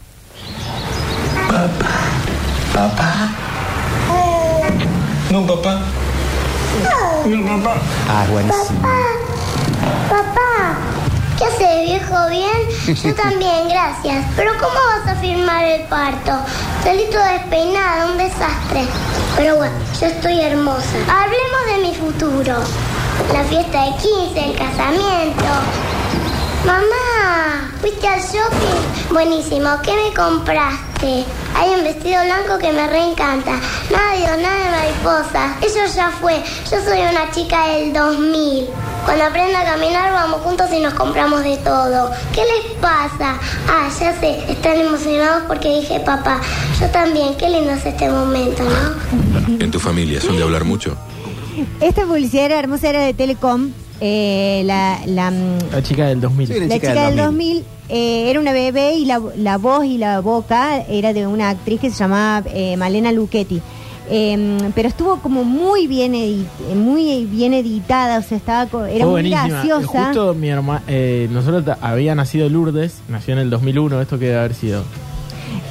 No, 5.32 5.46
papá. 5.46 5.80
No, 7.26 7.62
papá. 7.62 7.80
Ah, 8.08 8.26
buenísimo. 8.30 8.80
Papá, 8.80 9.15
¿qué 11.36 11.44
haces, 11.44 11.82
viejo? 11.84 12.28
¿Bien? 12.30 12.96
Yo 13.04 13.14
también, 13.22 13.68
gracias. 13.68 14.24
Pero 14.36 14.52
¿cómo 14.58 14.74
vas 14.74 15.06
a 15.16 15.16
firmar 15.20 15.64
el 15.64 15.82
parto? 15.82 16.32
Salí 16.82 17.04
toda 17.10 17.32
despeinada, 17.32 18.06
un 18.06 18.18
desastre. 18.18 18.84
Pero 19.36 19.56
bueno, 19.56 19.74
yo 20.00 20.06
estoy 20.06 20.40
hermosa. 20.40 20.96
Hablemos 21.08 21.66
de 21.66 21.88
mi 21.88 21.94
futuro. 21.94 22.54
La 23.32 23.42
fiesta 23.44 23.84
de 23.84 23.90
15, 23.96 24.44
el 24.50 24.56
casamiento. 24.56 25.44
Mamá, 26.66 27.70
¿fuiste 27.80 28.08
al 28.08 28.20
shopping? 28.20 29.12
Buenísimo, 29.12 29.70
¿qué 29.84 29.92
me 29.94 30.12
compraste? 30.12 31.24
Hay 31.54 31.70
un 31.78 31.84
vestido 31.84 32.24
blanco 32.24 32.58
que 32.58 32.72
me 32.72 32.88
reencanta. 32.88 33.52
Nada 33.90 34.12
de 34.14 34.42
nada 34.42 34.56
de 34.64 34.70
mariposa. 34.70 35.54
Eso 35.62 35.78
ya 35.94 36.10
fue. 36.10 36.42
Yo 36.68 36.82
soy 36.84 36.98
una 37.00 37.30
chica 37.30 37.68
del 37.68 37.92
2000. 37.92 38.66
Cuando 39.04 39.24
aprenda 39.24 39.60
a 39.60 39.64
caminar 39.64 40.12
vamos 40.12 40.40
juntos 40.40 40.66
y 40.72 40.80
nos 40.80 40.94
compramos 40.94 41.44
de 41.44 41.56
todo. 41.58 42.10
¿Qué 42.34 42.42
les 42.42 42.72
pasa? 42.80 43.38
Ah, 43.68 43.88
ya 44.00 44.18
sé, 44.18 44.42
están 44.50 44.80
emocionados 44.80 45.44
porque 45.46 45.68
dije 45.68 46.00
papá. 46.00 46.40
Yo 46.80 46.88
también, 46.90 47.36
qué 47.36 47.48
lindo 47.48 47.70
es 47.70 47.86
este 47.86 48.10
momento, 48.10 48.64
¿no? 48.64 49.64
En 49.64 49.70
tu 49.70 49.78
familia, 49.78 50.20
¿son 50.20 50.36
de 50.36 50.42
hablar 50.42 50.64
mucho? 50.64 50.96
Esta 51.80 52.02
publicidad 52.02 52.46
era 52.46 52.58
hermosa, 52.58 52.88
era 52.88 53.00
de 53.00 53.14
Telecom. 53.14 53.70
Eh, 54.00 54.62
la, 54.64 54.98
la, 55.06 55.30
mm, 55.30 55.58
La 55.72 55.82
chica 55.82 56.06
del 56.06 56.20
2000. 56.20 56.46
Sí, 56.48 56.54
la 56.60 56.66
La 56.66 56.74
chica, 56.74 56.92
del 57.08 57.16
2000, 57.16 57.64
eh, 57.88 58.30
era 58.30 58.40
una 58.40 58.52
bebé 58.52 58.94
y 58.94 59.04
la, 59.04 59.20
la 59.36 59.58
voz 59.58 59.84
y 59.84 59.98
la 59.98 60.20
boca 60.20 60.80
era 60.88 61.12
de 61.12 61.26
una 61.26 61.50
actriz 61.50 61.80
que 61.80 61.90
se 61.90 61.96
llamaba 61.96 62.46
eh, 62.52 62.76
Malena 62.76 63.12
Luchetti. 63.12 63.60
Eh, 64.08 64.58
pero 64.74 64.86
estuvo 64.88 65.16
como 65.18 65.42
muy 65.42 65.88
bien 65.88 66.12
muy 66.76 67.24
bien 67.24 67.54
editada, 67.54 68.18
o 68.18 68.22
sea, 68.22 68.36
estaba 68.36 68.66
co- 68.66 68.84
era 68.84 69.04
muy 69.04 69.12
buenísima. 69.14 69.48
graciosa. 69.48 70.04
Justo 70.06 70.32
mi 70.34 70.48
hermana, 70.48 70.82
nosotros 71.30 71.64
ta- 71.64 71.78
había 71.80 72.14
nacido 72.14 72.48
Lourdes, 72.48 72.98
nació 73.08 73.32
en 73.34 73.40
el 73.40 73.50
2001, 73.50 74.00
esto 74.00 74.16
que 74.18 74.26
debe 74.26 74.38
haber 74.38 74.54
sido. 74.54 74.84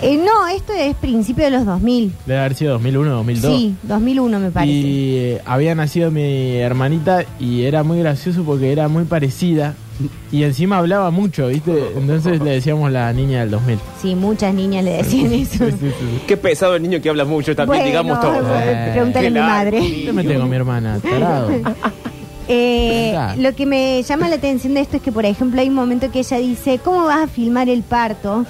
Eh, 0.02 0.18
no, 0.18 0.48
esto 0.48 0.74
es 0.74 0.96
principio 0.96 1.46
de 1.46 1.52
los 1.52 1.66
2000. 1.66 2.14
Debe 2.26 2.40
haber 2.40 2.56
sido 2.56 2.74
2001, 2.74 3.10
2002. 3.12 3.58
Sí, 3.58 3.76
2001 3.84 4.40
me 4.40 4.52
parece. 4.52 4.74
Y 4.74 5.16
eh, 5.18 5.42
había 5.46 5.76
nacido 5.76 6.12
mi 6.12 6.56
hermanita 6.58 7.24
y 7.40 7.64
era 7.64 7.84
muy 7.84 8.00
gracioso 8.00 8.44
porque 8.44 8.72
era 8.72 8.88
muy 8.88 9.06
parecida 9.06 9.76
y 10.32 10.44
encima 10.44 10.78
hablaba 10.80 11.10
mucho, 11.12 11.48
¿viste? 11.48 11.72
Entonces 11.96 12.42
le 12.42 12.52
decíamos 12.52 12.92
la 12.92 13.12
niña 13.14 13.42
del 13.42 13.52
2000. 13.52 13.80
Sí, 14.02 14.16
muchas 14.16 14.54
niñas 14.54 14.84
le 14.84 14.94
decían 14.98 15.32
eso. 15.34 15.66
Qué 16.28 16.36
pesado 16.36 16.76
el 16.76 16.82
niño 16.84 17.02
que 17.02 17.10
habla 17.10 17.24
mucho 17.26 17.56
también, 17.56 17.84
Bueno, 17.84 17.86
digamos 17.86 18.20
todo. 18.20 18.60
Eh, 18.60 18.90
pregúntale 18.94 19.28
a 19.28 19.32
mi 19.32 19.40
madre. 19.40 20.04
Yo 20.06 20.14
me 20.14 20.24
tengo 20.24 20.44
a 20.44 20.48
mi 20.48 20.56
hermana, 20.56 21.00
tarado. 21.00 21.50
Eh, 22.48 23.18
lo 23.40 23.56
que 23.56 23.66
me 23.66 24.04
llama 24.04 24.30
la 24.30 24.36
atención 24.36 24.76
de 24.76 24.82
esto 24.82 24.98
es 24.98 25.02
que, 25.02 25.12
por 25.12 25.26
ejemplo, 25.26 25.60
hay 25.60 25.70
un 25.70 25.74
momento 25.74 26.12
que 26.12 26.20
ella 26.20 26.38
dice, 26.38 26.78
¿cómo 26.78 27.06
vas 27.06 27.24
a 27.24 27.28
filmar 27.28 27.70
el 27.70 27.82
parto? 27.82 28.46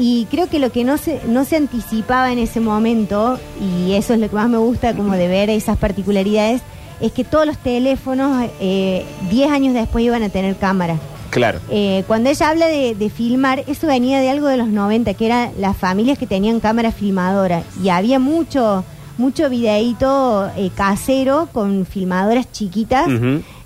Y 0.00 0.26
creo 0.30 0.48
que 0.48 0.58
lo 0.58 0.72
que 0.72 0.82
no 0.82 0.96
se, 0.96 1.20
no 1.28 1.44
se 1.44 1.56
anticipaba 1.56 2.32
en 2.32 2.38
ese 2.38 2.58
momento, 2.58 3.38
y 3.60 3.92
eso 3.92 4.14
es 4.14 4.20
lo 4.20 4.30
que 4.30 4.34
más 4.34 4.48
me 4.48 4.56
gusta 4.56 4.94
como 4.96 5.12
de 5.12 5.28
ver 5.28 5.50
esas 5.50 5.76
particularidades, 5.76 6.62
es 7.02 7.12
que 7.12 7.22
todos 7.22 7.44
los 7.44 7.58
teléfonos 7.58 8.48
eh, 8.60 9.04
10 9.28 9.50
años 9.50 9.74
después 9.74 10.02
iban 10.02 10.22
a 10.22 10.30
tener 10.30 10.56
cámara. 10.56 10.96
Claro. 11.28 11.60
Eh, 11.68 12.04
cuando 12.06 12.30
ella 12.30 12.48
habla 12.48 12.66
de, 12.66 12.94
de 12.94 13.10
filmar, 13.10 13.62
eso 13.66 13.86
venía 13.86 14.20
de 14.20 14.30
algo 14.30 14.48
de 14.48 14.56
los 14.56 14.68
90, 14.68 15.12
que 15.12 15.26
eran 15.26 15.50
las 15.58 15.76
familias 15.76 16.16
que 16.16 16.26
tenían 16.26 16.60
cámara 16.60 16.92
filmadora. 16.92 17.62
Y 17.84 17.90
había 17.90 18.18
mucho, 18.18 18.84
mucho 19.18 19.50
videíto 19.50 20.50
eh, 20.56 20.70
casero 20.74 21.50
con 21.52 21.84
filmadoras 21.84 22.50
chiquitas, 22.50 23.06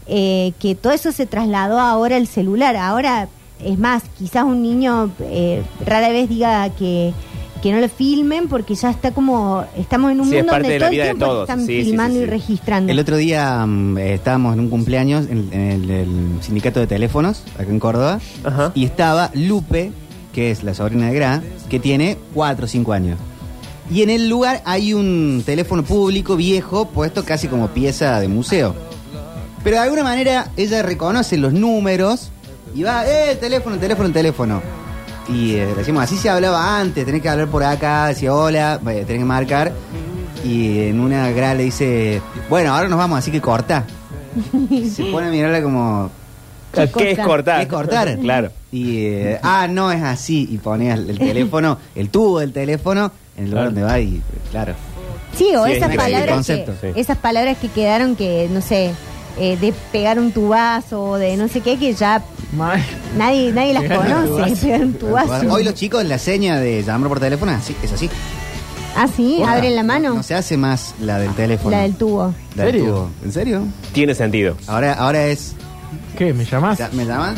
eh, 0.08 0.52
que 0.58 0.74
todo 0.74 0.92
eso 0.92 1.12
se 1.12 1.26
trasladó 1.26 1.78
ahora 1.78 2.16
al 2.16 2.26
celular. 2.26 2.76
Ahora, 2.76 3.28
es 3.64 3.78
más, 3.78 4.02
quizás 4.18 4.44
un 4.44 4.62
niño 4.62 5.10
eh, 5.20 5.62
rara 5.84 6.08
vez 6.10 6.28
diga 6.28 6.68
que, 6.70 7.12
que 7.62 7.72
no 7.72 7.80
lo 7.80 7.88
filmen 7.88 8.48
porque 8.48 8.74
ya 8.74 8.90
está 8.90 9.12
como, 9.12 9.64
estamos 9.76 10.12
en 10.12 10.20
un 10.20 10.28
Sí, 10.28 10.36
es 10.36 10.42
mundo 10.42 10.52
parte 10.52 10.68
donde 10.68 10.74
de 10.74 10.78
la 10.80 10.86
todo 10.86 10.94
el 10.96 11.02
tiempo 11.02 11.26
todos. 11.26 11.48
están 11.48 11.66
Sí, 11.66 11.78
sí, 11.78 11.84
filmando 11.84 12.18
sí, 12.18 12.22
y 12.22 12.26
registrando. 12.26 12.92
El 12.92 12.98
otro 12.98 13.16
día 13.16 13.66
eh, 13.98 14.14
estábamos 14.14 14.54
en 14.54 14.60
un 14.60 14.68
cumpleaños 14.70 15.26
en, 15.30 15.48
en 15.52 15.60
el, 15.70 15.90
el 15.90 16.08
sindicato 16.42 16.80
de 16.80 16.86
teléfonos, 16.86 17.42
acá 17.54 17.70
en 17.70 17.78
Córdoba, 17.80 18.20
Ajá. 18.44 18.72
y 18.74 18.84
estaba 18.84 19.30
Lupe, 19.34 19.92
que 20.32 20.50
es 20.50 20.62
la 20.64 20.74
sobrina 20.74 21.08
de 21.08 21.14
Gra, 21.14 21.42
que 21.68 21.78
tiene 21.80 22.18
4 22.34 22.64
o 22.64 22.68
5 22.68 22.92
años. 22.92 23.18
Y 23.90 24.02
en 24.02 24.10
el 24.10 24.28
lugar 24.28 24.62
hay 24.64 24.94
un 24.94 25.42
teléfono 25.44 25.82
público 25.84 26.36
viejo 26.36 26.86
puesto 26.88 27.24
casi 27.24 27.48
como 27.48 27.68
pieza 27.68 28.18
de 28.18 28.28
museo. 28.28 28.74
Pero 29.62 29.76
de 29.76 29.82
alguna 29.82 30.02
manera 30.02 30.50
ella 30.56 30.82
reconoce 30.82 31.36
los 31.38 31.52
números 31.54 32.30
y 32.74 32.82
va, 32.82 33.06
eh, 33.06 33.32
el 33.32 33.38
teléfono, 33.38 33.74
el 33.74 33.80
teléfono, 33.80 34.06
el 34.08 34.12
teléfono. 34.12 34.62
Y 35.28 35.54
eh, 35.54 35.74
decimos, 35.76 36.02
así 36.04 36.16
se 36.16 36.28
hablaba 36.28 36.78
antes, 36.78 37.04
tenés 37.06 37.22
que 37.22 37.28
hablar 37.28 37.48
por 37.48 37.64
acá, 37.64 38.08
decía 38.08 38.34
hola, 38.34 38.80
tenés 38.84 39.06
que 39.06 39.24
marcar. 39.24 39.72
Y 40.44 40.88
en 40.88 41.00
una 41.00 41.30
gra 41.30 41.54
le 41.54 41.64
dice, 41.64 42.20
bueno, 42.50 42.74
ahora 42.74 42.88
nos 42.88 42.98
vamos, 42.98 43.18
así 43.18 43.30
que 43.30 43.40
corta. 43.40 43.84
se 44.92 45.04
pone 45.04 45.28
a 45.28 45.30
mirarla 45.30 45.62
como, 45.62 46.10
¿Qué, 46.74 47.12
es 47.12 47.18
cortar? 47.18 47.58
¿Qué 47.58 47.62
es 47.62 47.68
cortar? 47.68 48.18
claro. 48.18 48.50
Y, 48.72 49.06
eh, 49.06 49.38
ah, 49.42 49.68
no 49.68 49.92
es 49.92 50.02
así. 50.02 50.48
Y 50.50 50.58
ponía 50.58 50.94
el, 50.94 51.08
el 51.10 51.18
teléfono, 51.18 51.78
el 51.94 52.10
tubo 52.10 52.40
del 52.40 52.52
teléfono, 52.52 53.12
en 53.36 53.44
el 53.44 53.50
lugar 53.50 53.66
donde 53.66 53.82
va 53.82 54.00
y, 54.00 54.20
claro. 54.50 54.74
Sí, 55.36 55.54
o 55.56 55.64
Sí, 55.66 55.72
esas 55.72 55.94
palabras, 55.94 56.24
que, 56.24 56.32
concepto, 56.32 56.72
sí. 56.80 56.88
esas 56.94 57.18
palabras 57.18 57.58
que 57.58 57.68
quedaron 57.68 58.16
que, 58.16 58.48
no 58.50 58.60
sé, 58.60 58.92
eh, 59.38 59.56
de 59.56 59.72
pegar 59.92 60.18
un 60.18 60.32
tubazo 60.32 61.02
o 61.02 61.16
de 61.18 61.36
no 61.36 61.48
sé 61.48 61.60
qué, 61.60 61.78
que 61.78 61.92
ya 61.94 62.22
nadie 63.16 63.52
nadie 63.52 63.72
las 63.74 63.82
Pegar 63.82 63.98
un 63.98 64.12
conoce, 64.28 64.28
tubazo. 64.28 64.60
pegar 64.66 64.80
un 64.82 64.92
tubazo. 64.94 65.52
Hoy 65.52 65.64
los 65.64 65.74
chicos, 65.74 66.04
la 66.04 66.18
seña 66.18 66.58
de 66.60 66.82
llamar 66.82 67.08
por 67.08 67.20
teléfono 67.20 67.52
es 67.52 67.58
así. 67.58 67.76
Es 67.82 67.92
así. 67.92 68.10
Ah, 68.96 69.08
sí, 69.08 69.42
abren 69.42 69.74
la 69.74 69.82
mano, 69.82 70.14
No 70.14 70.22
se 70.22 70.36
hace 70.36 70.56
más 70.56 70.94
la 71.00 71.18
del 71.18 71.34
teléfono. 71.34 71.76
la 71.76 71.82
del 71.82 71.96
tubo. 71.96 72.32
La 72.54 72.64
del 72.64 72.72
¿Serio? 72.74 72.86
tubo. 72.94 73.10
¿En 73.24 73.32
serio? 73.32 73.62
Tiene 73.92 74.14
sentido. 74.14 74.56
Ahora, 74.68 74.92
ahora 74.94 75.26
es. 75.26 75.54
¿Qué? 76.16 76.32
¿Me 76.32 76.44
llamás? 76.44 76.78
¿Me 76.92 77.04
llaman? 77.04 77.34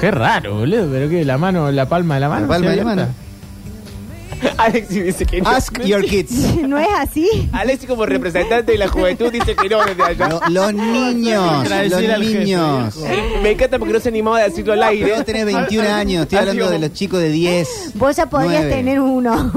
Qué 0.00 0.10
raro, 0.10 0.56
boludo. 0.60 0.88
¿Pero 0.90 1.10
qué? 1.10 1.24
¿La 1.26 1.36
mano, 1.36 1.70
la 1.70 1.86
palma 1.88 2.14
de 2.14 2.20
la 2.20 2.28
mano? 2.30 2.42
La 2.42 2.48
palma 2.48 2.66
¿sí 2.66 2.70
de 2.70 2.76
la 2.76 2.84
mano. 2.84 3.06
Alexi 4.58 5.00
dice 5.00 5.26
que 5.26 5.40
no. 5.40 5.48
Ask 5.50 5.78
your 5.82 6.04
kids. 6.04 6.32
¿No 6.68 6.78
es 6.78 6.88
así? 6.98 7.48
Alexi 7.52 7.86
como 7.86 8.06
representante 8.06 8.72
de 8.72 8.78
la 8.78 8.88
juventud 8.88 9.30
dice 9.32 9.54
que 9.56 9.68
no 9.68 9.84
desde 9.84 10.02
allá. 10.02 10.28
Lo- 10.28 10.40
los 10.48 10.72
niños, 10.74 11.62
los 11.68 11.72
al 11.72 11.90
jefe, 11.90 12.18
niños. 12.44 12.96
Me 13.42 13.50
encanta 13.52 13.78
porque 13.78 13.94
no 13.94 14.00
se 14.00 14.08
animaba 14.08 14.38
a 14.38 14.44
decirlo 14.44 14.72
al 14.72 14.82
aire. 14.82 15.12
Vos 15.14 15.24
tenés 15.24 15.44
21 15.46 15.88
años, 15.92 16.22
estoy 16.22 16.38
hablando 16.38 16.70
de 16.70 16.78
los 16.78 16.92
chicos 16.92 17.20
de 17.20 17.30
10. 17.30 17.68
Vos 17.94 18.16
ya 18.16 18.26
podrías 18.26 18.62
nueve. 18.62 18.70
tener 18.76 19.00
uno. 19.00 19.52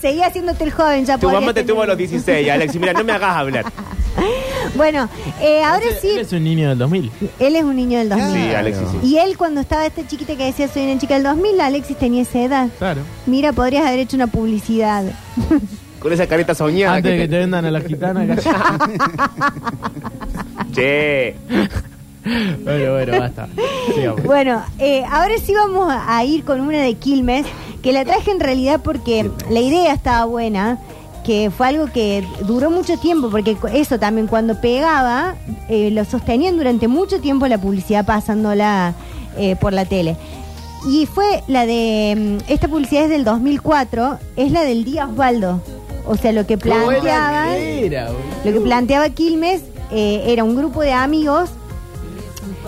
Seguí 0.00 0.20
haciéndote 0.22 0.64
el 0.64 0.72
joven, 0.72 1.04
ya 1.06 1.16
Tu 1.18 1.30
mamá 1.30 1.48
te 1.48 1.62
tener 1.62 1.66
tuvo 1.68 1.82
a 1.82 1.86
los 1.86 1.94
uno. 1.94 1.98
16, 1.98 2.50
Alexi. 2.50 2.78
Mira, 2.78 2.92
no 2.92 3.04
me 3.04 3.12
hagas 3.12 3.36
hablar. 3.36 3.64
Bueno, 4.76 5.08
eh, 5.40 5.62
ahora 5.62 5.84
Él- 5.88 5.96
sí, 6.00 6.08
Él 6.10 6.18
es 6.18 6.32
un 6.32 6.44
niño 6.44 6.68
del 6.70 6.78
2000. 6.78 7.10
él 7.38 7.56
es 7.56 7.62
un 7.64 7.76
niño 7.76 7.98
del 7.98 8.08
2000. 8.08 8.32
Sí, 8.32 8.54
Alexis, 8.54 8.88
sí. 9.02 9.08
Y 9.08 9.18
él 9.18 9.36
cuando 9.36 9.60
estaba 9.60 9.86
esta 9.86 10.06
chiquita 10.06 10.36
que 10.36 10.44
decía 10.44 10.68
soy 10.68 10.84
una 10.90 10.98
chica 11.00 11.14
del 11.14 11.24
2000, 11.24 11.60
Alexis 11.60 11.96
tenía 11.96 12.22
esa 12.22 12.38
edad. 12.40 12.68
Claro. 12.78 13.02
Mira, 13.26 13.52
podrías 13.52 13.86
haber 13.86 14.00
hecho 14.00 14.16
una 14.16 14.26
publicidad. 14.28 15.04
Con 16.00 16.12
esa 16.12 16.26
careta 16.26 16.54
soñada. 16.54 16.96
Antes 16.96 17.12
de 17.12 17.16
que 17.18 17.22
que 17.24 17.28
te 17.28 17.38
vendan 17.38 17.64
a 17.66 17.70
la 17.70 17.80
gitana. 17.82 18.22
acá. 18.32 18.88
Che. 20.74 21.34
bueno, 22.64 22.92
bueno, 22.92 23.18
basta. 23.18 23.48
Sigamos. 23.94 24.22
Bueno, 24.24 24.62
eh, 24.78 25.02
ahora 25.10 25.34
sí 25.44 25.52
vamos 25.54 25.92
a 25.94 26.24
ir 26.24 26.44
con 26.44 26.60
una 26.60 26.78
de 26.82 26.94
Quilmes, 26.94 27.46
que 27.82 27.92
la 27.92 28.04
traje 28.04 28.30
en 28.30 28.40
realidad 28.40 28.80
porque 28.82 29.30
la 29.50 29.60
idea 29.60 29.92
estaba 29.92 30.24
buena, 30.26 30.78
que 31.24 31.50
fue 31.50 31.68
algo 31.68 31.86
que 31.86 32.24
duró 32.46 32.70
mucho 32.70 32.98
tiempo, 32.98 33.30
porque 33.30 33.56
eso 33.72 33.98
también 33.98 34.26
cuando 34.26 34.60
pegaba, 34.60 35.36
eh, 35.68 35.90
lo 35.90 36.04
sostenían 36.04 36.56
durante 36.56 36.88
mucho 36.88 37.20
tiempo 37.20 37.46
la 37.46 37.58
publicidad 37.58 38.04
pasándola 38.04 38.94
eh, 39.36 39.56
por 39.56 39.72
la 39.72 39.84
tele. 39.84 40.16
Y 40.88 41.06
fue 41.06 41.42
la 41.46 41.66
de, 41.66 42.38
mm, 42.46 42.50
esta 42.50 42.68
publicidad 42.68 43.04
es 43.04 43.10
del 43.10 43.24
2004, 43.24 44.18
es 44.36 44.50
la 44.50 44.62
del 44.62 44.84
día 44.84 45.06
Osvaldo. 45.06 45.60
O 46.06 46.16
sea, 46.16 46.32
lo 46.32 46.46
que 46.46 46.56
boludo. 46.56 47.02
Lo 48.44 48.52
que 48.52 48.60
planteaba 48.60 49.10
Quilmes 49.10 49.62
eh, 49.90 50.24
era 50.26 50.44
un 50.44 50.56
grupo 50.56 50.80
de 50.80 50.92
amigos 50.92 51.50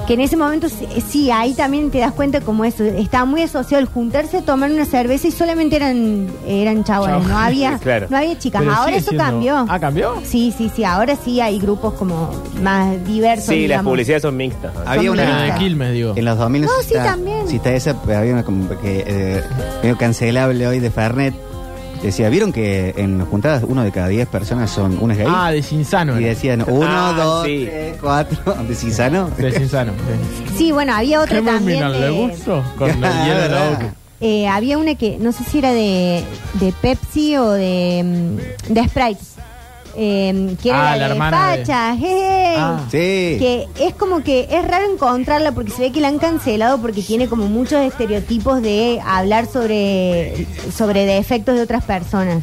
que 0.07 0.15
en 0.15 0.21
ese 0.21 0.37
momento 0.37 0.69
sí, 0.69 0.87
sí, 1.09 1.31
ahí 1.31 1.55
también 1.55 1.91
te 1.91 1.99
das 1.99 2.13
cuenta 2.13 2.41
como 2.41 2.65
eso, 2.65 2.83
estaba 2.85 3.25
muy 3.25 3.43
asociado 3.43 3.81
el 3.81 3.89
juntarse 3.89 4.39
a 4.39 4.43
tomar 4.43 4.71
una 4.71 4.85
cerveza 4.85 5.29
y 5.29 5.31
solamente 5.31 5.77
eran 5.77 6.27
eran 6.47 6.83
chabones, 6.85 7.27
no 7.29 7.39
había 7.39 7.79
claro. 7.83 8.07
no 8.11 8.17
había 8.17 8.39
chicas. 8.39 8.63
Pero 8.63 8.75
Ahora 8.75 8.97
eso 8.97 9.11
siendo- 9.11 9.25
cambió. 9.25 9.67
Ah, 9.69 9.79
¿cambió? 9.79 10.15
Sí, 10.25 10.53
sí, 10.57 10.71
sí, 10.75 10.83
ahora 10.85 11.17
sí 11.17 11.41
hay 11.41 11.59
grupos 11.61 11.95
como 11.95 12.31
más 12.63 13.05
diversos. 13.07 13.47
Sí, 13.55 13.69
las 13.69 13.83
publicidades 13.83 14.23
son 14.23 14.37
mixtas. 14.37 14.73
Había 14.87 15.11
Son 15.11 15.21
una. 15.21 15.25
Pero 15.25 15.53
de 15.55 15.59
Quilmes, 15.59 15.93
digo. 15.93 16.13
En 16.17 16.25
los 16.25 16.39
2000 16.39 16.63
No, 16.63 16.69
sí, 16.83 16.95
está- 16.95 17.05
también. 17.05 17.47
Si 17.49 17.57
está 17.57 17.73
esa, 17.73 18.01
pero 18.03 18.19
había 18.19 18.33
una 18.33 18.45
como 18.45 18.69
que 18.81 19.05
eh, 19.07 19.43
medio 19.83 19.97
cancelable 19.99 20.67
hoy 20.67 20.81
de 20.81 20.91
Fernet. 20.91 21.35
Decía, 22.03 22.29
¿vieron 22.31 22.53
que 22.53 22.95
en 22.97 23.25
juntadas 23.25 23.63
uno 23.67 23.85
de 23.85 23.93
cada 23.93 24.09
10 24.09 24.27
personas 24.29 24.71
son 24.71 24.99
unas 25.01 25.17
gays? 25.17 25.31
Ah, 25.33 25.51
de 25.53 25.63
Cinsano. 25.63 26.19
y 26.21 26.25
decían, 26.25 26.65
uno, 26.67 26.85
Ah, 26.89 27.15
dos, 27.17 27.47
sí. 27.47 27.67
tres, 27.71 27.97
cuatro. 28.01 28.55
¿De 28.69 28.75
Cisano? 28.75 29.31
De 29.39 29.53
Cinsano. 29.53 29.93
sí. 29.93 30.55
Sí, 30.59 30.73
bueno, 30.73 30.95
había 30.95 31.21
otra 31.21 31.39
¿Qué 31.41 31.47
también. 31.47 31.93
de- 31.93 32.11
gustó? 32.11 32.65
Con 32.79 32.91
el 32.91 33.05
Ah, 33.05 33.25
hielo 33.27 33.41
de 33.43 33.49
la 33.49 33.71
boca. 33.71 33.95
Eh, 34.21 34.47
había 34.47 34.79
una 34.79 34.95
que 34.95 35.17
no 35.19 35.33
sé 35.33 35.43
si 35.45 35.59
era 35.59 35.73
de, 35.73 36.23
de 36.55 36.73
Pepsi 36.81 37.37
o 37.37 37.51
de, 37.51 38.03
mm, 38.69 38.73
de 38.73 38.85
Sprite. 38.89 39.21
Eh, 39.95 40.57
que 40.63 40.71
era 40.71 40.93
Ah, 40.93 40.97
la 40.97 41.07
de 41.07 41.13
hermana 41.13 41.51
de- 41.53 41.59
facha, 41.67 41.97
jeje. 41.97 42.55
Ah. 42.57 42.81
Sí. 42.91 43.37
Que 43.39 43.69
es 43.81 43.95
como 43.95 44.23
que 44.23 44.49
es 44.51 44.67
raro 44.67 44.91
encontrarla 44.93 45.53
porque 45.53 45.71
se 45.71 45.83
ve 45.83 45.93
que 45.93 46.01
la 46.01 46.09
han 46.09 46.19
cancelado 46.19 46.79
porque 46.81 47.03
tiene 47.03 47.29
como 47.29 47.47
muchos 47.49 47.81
estereotipos 47.83 48.63
de 48.63 49.01
hablar 49.05 49.47
sobre, 49.47 50.47
sobre 50.75 51.05
defectos 51.05 51.57
de 51.57 51.63
otras 51.63 51.85
personas. 51.85 52.43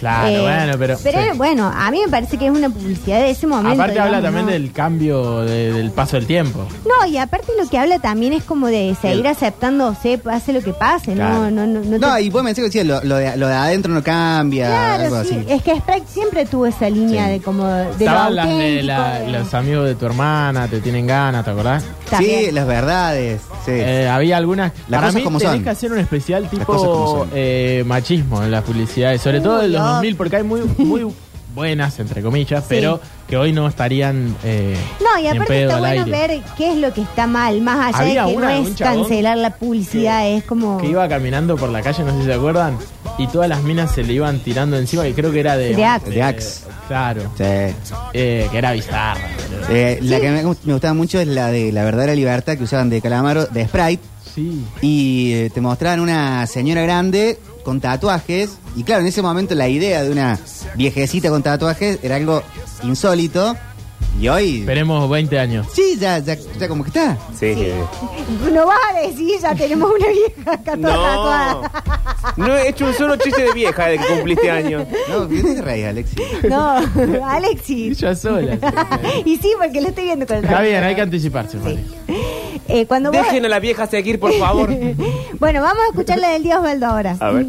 Claro, 0.00 0.28
Eh, 0.28 0.40
bueno, 0.40 0.72
pero. 0.78 0.96
sí. 0.98 1.08
bueno, 1.36 1.70
a 1.72 1.90
mí 1.90 2.00
me 2.04 2.08
parece 2.08 2.38
que 2.38 2.46
es 2.46 2.52
una 2.52 2.70
publicidad 2.70 3.18
de 3.18 3.30
ese 3.30 3.46
momento. 3.46 3.80
Aparte 3.82 4.00
habla 4.00 4.20
también 4.22 4.46
¿no? 4.46 4.52
del 4.52 4.72
cambio 4.72 5.40
de- 5.42 5.72
del 5.72 5.90
paso 5.90 6.16
del 6.16 6.26
tiempo. 6.26 6.66
No, 6.86 7.06
y 7.06 7.18
aparte 7.18 7.52
lo 7.62 7.68
que 7.68 7.78
habla 7.78 7.98
también 7.98 8.32
es 8.32 8.42
como 8.44 8.66
de 8.68 8.96
seguir 9.00 9.28
aceptándose, 9.28 10.16
pase 10.18 10.52
lo 10.52 10.62
que 10.62 10.72
pase, 10.72 11.12
Claro. 11.12 11.50
no, 11.50 11.66
no, 11.66 11.66
no, 11.66 11.98
no, 11.98 12.14
te- 12.16 12.22
y 12.22 12.30
vos 12.30 12.42
me 12.42 12.54
decís 12.54 12.70
que 12.70 12.82
lo, 12.84 13.02
lo 13.04 13.16
de, 13.16 13.36
lo 13.36 13.46
de 13.46 13.54
adentro 13.54 13.92
no 13.92 14.02
cambia, 14.02 14.68
Claro, 14.68 15.02
algo 15.04 15.22
sí. 15.24 15.36
así. 15.38 15.52
Es 15.52 15.62
que 15.62 15.76
Sprite 15.76 16.06
siempre 16.08 16.46
tuvo 16.46 16.66
esa 16.66 16.88
línea 16.88 17.26
Sí. 17.26 17.32
de 17.32 17.40
como 17.40 17.66
de 17.66 17.84
lo 17.84 17.90
Estaban 17.90 18.34
las 18.36 18.46
de 18.46 18.52
auténtico, 18.52 18.86
la- 18.86 19.18
de- 19.20 19.30
los 19.32 19.54
amigos 19.54 19.84
de 19.86 19.94
tu 19.96 20.06
hermana, 20.06 20.66
te 20.68 20.80
tienen 20.80 21.06
ganas, 21.06 21.44
¿te 21.44 21.50
acordás? 21.50 21.84
también. 22.08 22.46
Sí, 22.46 22.50
las 22.52 22.66
verdades. 22.66 23.40
Sí. 23.64 23.70
Eh, 23.72 24.08
había 24.08 24.36
algunas. 24.38 24.72
Las 24.88 24.98
para 24.98 25.00
cosas 25.02 25.14
mí 25.16 25.22
como 25.22 25.38
tenés 25.38 25.54
son. 25.54 25.62
que 25.64 25.70
hacer 25.70 25.92
un 25.92 25.98
especial 25.98 26.48
tipo 26.48 27.26
eh, 27.34 27.84
machismo 27.86 28.42
en 28.42 28.50
las 28.50 28.64
publicidades, 28.64 29.20
sobre 29.20 29.38
Uy, 29.38 29.44
todo 29.44 29.62
en 29.62 29.72
los 29.72 29.82
2000, 29.94 30.16
porque 30.16 30.36
hay 30.36 30.42
muy, 30.42 30.60
muy 30.78 31.06
buenas, 31.54 31.98
entre 31.98 32.22
comillas, 32.22 32.64
pero 32.68 33.00
que 33.26 33.36
hoy 33.36 33.52
no 33.52 33.66
estarían. 33.66 34.36
eh, 34.44 34.76
No, 35.00 35.18
y 35.18 35.22
ni 35.22 35.28
en 35.28 35.32
aparte 35.36 35.52
pedo 35.54 35.62
está 35.70 35.74
al 35.76 35.80
bueno 35.80 36.14
aire. 36.16 36.28
ver 36.36 36.42
qué 36.56 36.72
es 36.72 36.78
lo 36.78 36.92
que 36.94 37.02
está 37.02 37.26
mal, 37.26 37.60
más 37.60 37.88
allá 37.94 37.98
Había 37.98 38.24
de 38.26 38.30
que 38.30 38.36
una, 38.36 38.50
no 38.54 38.60
un 38.60 38.66
es 38.68 38.74
chabón 38.76 38.98
cancelar 39.00 39.36
la 39.38 39.50
publicidad, 39.56 40.28
es 40.28 40.44
como... 40.44 40.78
Que 40.78 40.86
iba 40.88 41.08
caminando 41.08 41.56
por 41.56 41.68
la 41.70 41.82
calle, 41.82 42.04
no 42.04 42.12
sé 42.12 42.18
si 42.20 42.24
se 42.26 42.34
acuerdan, 42.34 42.76
y 43.18 43.26
todas 43.26 43.48
las 43.48 43.62
minas 43.64 43.92
se 43.92 44.04
le 44.04 44.12
iban 44.12 44.38
tirando 44.40 44.76
encima, 44.78 45.06
y 45.08 45.12
creo 45.12 45.32
que 45.32 45.40
era 45.40 45.56
de. 45.56 45.74
De 45.74 45.84
Axe. 45.84 46.10
De 46.10 46.22
Axe. 46.22 46.60
Claro. 46.88 47.22
Sí. 47.36 47.44
Eh, 48.14 48.48
que 48.50 48.58
era 48.58 48.72
bizarra. 48.72 49.20
Eh, 49.68 49.98
La 50.02 50.20
que 50.20 50.30
me, 50.30 50.42
me 50.44 50.72
gustaba 50.72 50.94
mucho 50.94 51.20
es 51.20 51.26
la 51.28 51.48
de 51.48 51.70
la 51.72 51.84
verdadera 51.84 52.14
libertad 52.14 52.56
que 52.56 52.64
usaban 52.64 52.90
de 52.90 53.00
Calamaro, 53.00 53.46
de 53.46 53.66
Sprite. 53.66 54.02
Sí. 54.34 54.64
Y 54.80 55.32
eh, 55.34 55.50
te 55.52 55.60
mostraban 55.60 56.00
una 56.00 56.46
señora 56.46 56.82
grande 56.82 57.38
con 57.64 57.80
tatuajes. 57.80 58.50
Y 58.76 58.82
claro, 58.84 59.02
en 59.02 59.08
ese 59.08 59.22
momento 59.22 59.54
la 59.54 59.68
idea 59.68 60.02
de 60.02 60.10
una 60.10 60.38
viejecita 60.74 61.28
con 61.30 61.42
tatuajes 61.42 61.98
era 62.02 62.16
algo 62.16 62.42
insólito. 62.82 63.56
Y 64.20 64.28
hoy. 64.28 64.60
Esperemos 64.60 65.08
20 65.08 65.38
años. 65.38 65.66
Sí, 65.72 65.96
ya, 65.98 66.18
ya, 66.18 66.36
ya 66.58 66.68
como 66.68 66.82
que 66.82 66.88
está. 66.88 67.16
Sí. 67.38 67.54
No 68.52 68.66
vas 68.66 68.78
a 68.92 69.06
decir, 69.06 69.38
ya 69.40 69.54
tenemos 69.54 69.90
una 69.90 70.08
vieja 70.08 70.52
acá 70.52 70.76
toda 70.76 70.76
No. 70.76 70.88
tatuada. 71.02 71.72
No 72.36 72.56
he 72.56 72.68
hecho 72.68 72.86
un 72.86 72.94
solo 72.94 73.16
chiste 73.16 73.42
de 73.42 73.52
vieja 73.52 73.86
de 73.86 73.98
que 73.98 74.04
cumpliste 74.06 74.50
años. 74.50 74.84
No, 75.08 75.28
¿qué 75.28 75.42
te 75.42 75.62
reís, 75.62 75.86
Alexi? 75.86 76.16
No, 76.48 76.80
Alexis. 77.26 77.98
Ella 78.02 78.14
sola. 78.14 78.58
y 79.24 79.36
sí, 79.36 79.52
porque 79.58 79.80
lo 79.80 79.88
estoy 79.88 80.04
viendo 80.04 80.26
con 80.26 80.36
el 80.38 80.44
Está 80.44 80.60
bien, 80.60 80.82
hay 80.84 80.94
que 80.94 81.00
anticiparse, 81.02 81.56
Mari. 81.58 81.78
Eh, 82.68 82.86
cuando 82.86 83.10
vos- 83.12 83.20
Dejen 83.22 83.44
a 83.46 83.48
la 83.48 83.58
vieja 83.60 83.86
seguir, 83.86 84.18
por 84.20 84.32
favor. 84.34 84.68
Bueno, 85.40 85.62
vamos 85.62 85.82
a 85.84 85.86
escuchar 85.90 86.18
la 86.18 86.28
del 86.30 86.42
Dios 86.42 86.58
Osvaldo 86.58 86.86
ahora. 86.86 87.16
A 87.18 87.30
ver. 87.30 87.46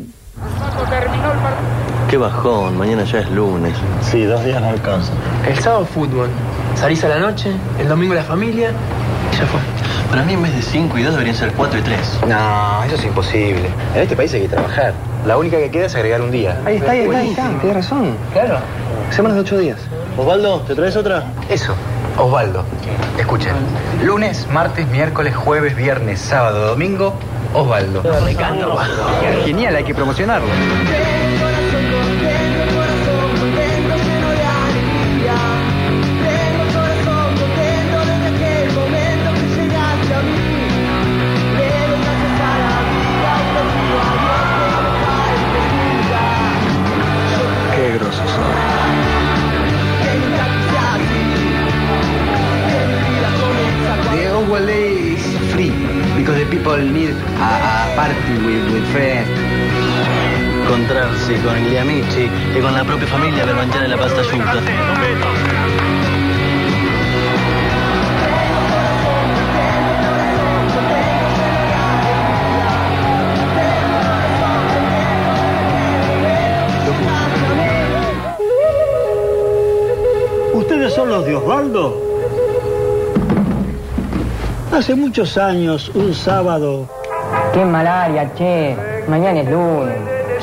Qué 2.09 2.17
bajón, 2.17 2.77
mañana 2.77 3.03
ya 3.03 3.19
es 3.19 3.29
lunes. 3.31 3.73
Sí, 4.09 4.23
dos 4.23 4.43
días 4.43 4.61
no 4.61 4.67
alcanza. 4.69 5.11
El 5.47 5.57
sábado 5.59 5.85
fútbol. 5.85 6.29
Salís 6.75 7.03
a 7.03 7.09
la 7.09 7.19
noche, 7.19 7.51
el 7.79 7.87
domingo 7.87 8.13
la 8.13 8.23
familia 8.23 8.71
y 9.31 9.37
ya 9.37 9.45
fue. 9.45 9.59
Para 10.09 10.23
mí 10.23 10.33
en 10.33 10.41
vez 10.43 10.53
de 10.55 10.61
5 10.61 10.97
y 10.97 11.03
2 11.03 11.13
deberían 11.13 11.35
ser 11.35 11.53
4 11.53 11.79
y 11.79 11.81
3. 11.83 11.99
No, 12.27 12.83
eso 12.83 12.95
es 12.95 13.03
imposible. 13.05 13.69
En 13.95 14.01
este 14.01 14.15
país 14.15 14.33
hay 14.33 14.41
que 14.41 14.47
trabajar. 14.49 14.93
La 15.25 15.37
única 15.37 15.57
que 15.57 15.69
queda 15.71 15.85
es 15.85 15.95
agregar 15.95 16.21
un 16.21 16.31
día. 16.31 16.59
Ahí 16.65 16.77
está, 16.77 16.91
ahí 16.91 16.99
está, 17.01 17.17
ahí 17.17 17.29
está. 17.29 17.49
Tienes 17.59 17.75
razón. 17.75 18.15
Claro. 18.33 18.57
Semanas 19.11 19.35
de 19.35 19.41
ocho 19.41 19.57
días. 19.57 19.77
Osvaldo, 20.17 20.59
¿te 20.61 20.75
traes 20.75 20.95
otra? 20.95 21.23
Eso, 21.49 21.73
Osvaldo. 22.17 22.63
Escuchen. 23.17 23.53
Lunes, 24.03 24.47
martes, 24.51 24.87
miércoles, 24.87 25.35
jueves, 25.35 25.75
viernes, 25.75 26.19
sábado, 26.19 26.67
domingo, 26.67 27.13
Osvaldo. 27.53 28.01
Genial, 29.45 29.75
hay 29.75 29.83
que 29.83 29.95
promocionarlo. 29.95 30.47
People 56.61 56.73
a, 56.73 56.77
a 56.77 57.95
party 57.95 58.33
with, 58.45 58.71
with 58.71 58.85
friends. 58.91 59.29
Encontrarse 60.61 61.41
con 61.41 61.55
gli 61.55 61.75
amici 61.75 62.29
e 62.53 62.61
con 62.61 62.71
la 62.71 62.83
propria 62.83 63.07
famiglia 63.07 63.43
per 63.43 63.55
mangiare 63.55 63.87
la 63.87 63.97
pasta 63.97 64.21
asciutta. 64.21 64.61
¿Ustedes 80.53 80.93
son 80.93 81.09
los 81.09 81.25
de 81.25 81.35
Osvaldo? 81.35 82.10
Hace 84.73 84.95
muchos 84.95 85.37
años, 85.37 85.91
un 85.93 86.13
sábado, 86.13 86.87
Qué 87.53 87.65
malaria, 87.65 88.31
che. 88.35 88.75
Mañana 89.07 89.41
es 89.41 89.49
lunes. 89.49 89.97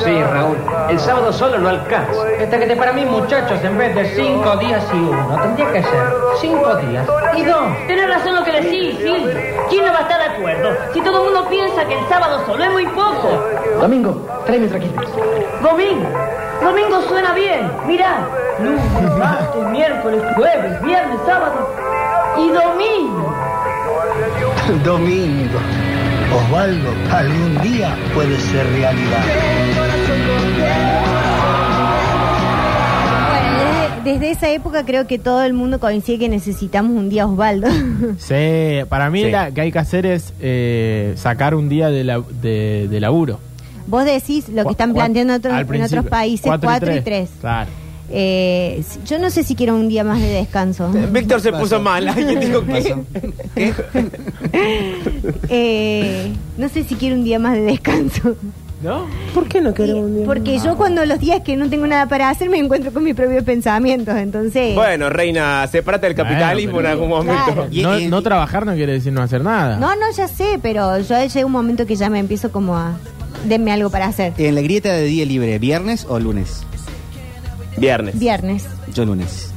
Sí, 0.05 0.23
Raúl. 0.23 0.57
El 0.91 1.01
sábado 1.01 1.33
solo 1.33 1.59
no 1.59 1.71
alcanza. 1.71 2.23
Hasta 2.43 2.59
que 2.59 2.67
te 2.67 2.77
para 2.77 2.93
mí, 2.93 3.05
muchachos, 3.05 3.59
en 3.65 3.79
vez 3.79 3.95
de 3.95 4.05
cinco 4.15 4.57
días 4.57 4.85
y 4.93 4.97
uno, 4.97 5.39
tendría 5.43 5.73
que 5.73 5.83
ser 5.83 6.05
cinco 6.41 6.77
días 6.77 7.07
y 7.37 7.45
dos. 7.45 7.67
Tenés 7.87 8.09
razón 8.09 8.37
lo 8.37 8.45
que 8.45 8.53
decís, 8.53 8.97
Silvio. 8.99 9.35
¿Quién 9.71 9.87
no 9.87 9.93
va 9.93 9.99
a 9.99 10.03
estar 10.03 10.19
de 10.19 10.37
acuerdo? 10.37 10.71
Si 10.93 11.01
todo 11.01 11.19
el 11.19 11.25
mundo 11.33 11.49
piensa 11.49 11.85
que 11.87 11.99
el 11.99 12.09
sábado 12.09 12.45
solo 12.47 12.63
es 12.63 12.71
muy 12.71 12.87
poco. 12.87 13.43
Domingo, 13.81 14.27
tráeme 14.47 14.69
traquitos. 14.69 15.07
Domingo. 15.63 16.09
Domingo 16.63 17.03
suena 17.09 17.33
bien. 17.33 17.71
Mirá. 17.87 18.29
Lunes, 18.61 19.17
martes, 19.19 19.65
miércoles, 19.71 20.23
jueves, 20.37 20.83
viernes, 20.83 21.19
sábado 21.27 21.69
y 22.37 22.51
domingo. 22.51 23.28
domingo. 24.85 25.59
Osvaldo, 26.35 26.91
algún 27.11 27.59
día 27.63 27.97
puede 28.15 28.37
ser 28.39 28.67
realidad. 28.71 29.25
Bueno, 33.31 33.59
desde, 34.05 34.13
desde 34.13 34.31
esa 34.31 34.51
época 34.51 34.85
creo 34.85 35.07
que 35.07 35.19
todo 35.19 35.43
el 35.43 35.53
mundo 35.55 35.81
coincide 35.81 36.19
que 36.19 36.29
necesitamos 36.29 36.93
un 36.93 37.09
día 37.09 37.27
Osvaldo. 37.27 37.69
Sí, 38.19 38.85
para 38.89 39.11
mí 39.11 39.23
Sí. 39.25 39.31
lo 39.31 39.55
que 39.55 39.61
hay 39.61 39.73
que 39.73 39.79
hacer 39.79 40.07
es 40.07 40.33
eh, 40.41 41.15
sacar 41.17 41.55
un 41.55 41.69
día 41.69 41.89
de, 41.91 42.05
la, 42.05 42.21
de, 42.43 42.89
de 42.91 43.01
laburo. 43.01 43.41
Vos 43.87 44.05
decís 44.05 44.51
lo 44.51 44.65
que 44.65 44.73
están 44.73 44.93
planteando 44.93 45.35
otros- 45.35 45.55
al 45.55 45.63
en 45.63 45.67
principio, 45.67 46.01
otros 46.01 46.11
países, 46.11 46.47
cuatro 46.47 46.69
y 46.69 46.73
4 46.73 46.91
y 46.91 47.01
tres. 47.01 47.05
3. 47.05 47.31
Claro. 47.41 47.71
Eh, 48.11 48.83
yo 49.07 49.19
no 49.19 49.31
sé 49.31 49.43
si 49.45 49.55
quiero 49.55 49.75
un 49.75 49.89
día 49.89 50.05
más 50.05 50.21
de 50.21 50.29
descanso. 50.29 50.91
Víctor 51.11 51.41
se 51.41 51.53
puso 51.53 51.81
mal. 51.81 52.09
Alguien 52.09 52.41
dijo 52.41 52.65
que. 52.65 52.95
Eh, 55.51 56.33
no 56.57 56.69
sé 56.69 56.85
si 56.85 56.95
quiero 56.95 57.17
un 57.17 57.25
día 57.25 57.39
más 57.39 57.55
de 57.55 57.63
descanso. 57.63 58.37
¿No? 58.83 59.07
¿Por 59.35 59.49
qué 59.49 59.61
no 59.61 59.75
queremos 59.75 60.05
un 60.05 60.17
día 60.17 60.27
Porque 60.27 60.59
yo 60.59 60.77
cuando 60.77 61.05
los 61.05 61.19
días 61.19 61.41
que 61.41 61.57
no 61.57 61.69
tengo 61.69 61.87
nada 61.87 62.07
para 62.07 62.31
hacer 62.31 62.49
me 62.49 62.59
encuentro 62.59 62.93
con 62.93 63.03
mis 63.03 63.15
propios 63.15 63.43
pensamientos, 63.43 64.17
entonces... 64.17 64.75
Bueno, 64.77 65.11
reina, 65.11 65.67
sepárate 65.67 66.07
del 66.07 66.15
capitalismo 66.15 66.75
Bueno, 66.75 66.89
en 66.89 66.93
algún 66.93 67.09
momento. 67.09 67.69
Claro. 67.69 67.69
No, 67.73 67.99
no 67.99 68.23
trabajar 68.23 68.67
no 68.67 68.75
quiere 68.75 68.93
decir 68.93 69.13
no 69.13 69.21
hacer 69.21 69.43
nada. 69.43 69.79
No, 69.79 69.97
no, 69.97 70.13
ya 70.17 70.29
sé, 70.29 70.61
pero 70.63 71.01
yo 71.01 71.17
llega 71.25 71.47
un 71.47 71.53
momento 71.53 71.87
que 71.87 71.97
ya 71.97 72.09
me 72.09 72.21
empiezo 72.21 72.53
como 72.53 72.77
a... 72.77 72.97
Denme 73.47 73.73
algo 73.73 73.91
para 73.91 74.07
hacer. 74.07 74.35
En 74.39 74.55
la 74.55 74.61
grieta 74.63 74.93
de 74.93 75.05
día 75.05 75.25
libre, 75.25 75.59
¿viernes 75.59 76.07
o 76.09 76.19
lunes? 76.19 76.65
Viernes. 77.81 78.19
Viernes. 78.19 78.67
Yo 78.95 79.05
lunes. 79.05 79.51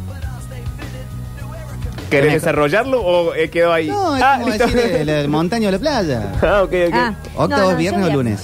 ¿Querés 2.09 2.33
desarrollarlo 2.33 3.01
o 3.01 3.33
eh, 3.35 3.49
quedó 3.49 3.71
ahí? 3.71 3.87
No, 3.87 4.17
es 4.17 4.21
ah, 4.23 4.35
como 4.39 4.49
listo. 4.49 4.67
decir 4.67 4.79
el, 4.97 5.09
el 5.09 5.27
montaño 5.29 5.69
o 5.69 5.71
la 5.71 5.79
playa. 5.79 6.31
Ah, 6.41 6.61
ok, 6.63 6.73
ok. 6.87 6.93
Ah, 6.93 7.13
Octavos, 7.35 7.49
no, 7.65 7.71
no, 7.71 7.77
viernes 7.77 8.05
yo 8.05 8.11
o 8.11 8.13
lunes. 8.15 8.41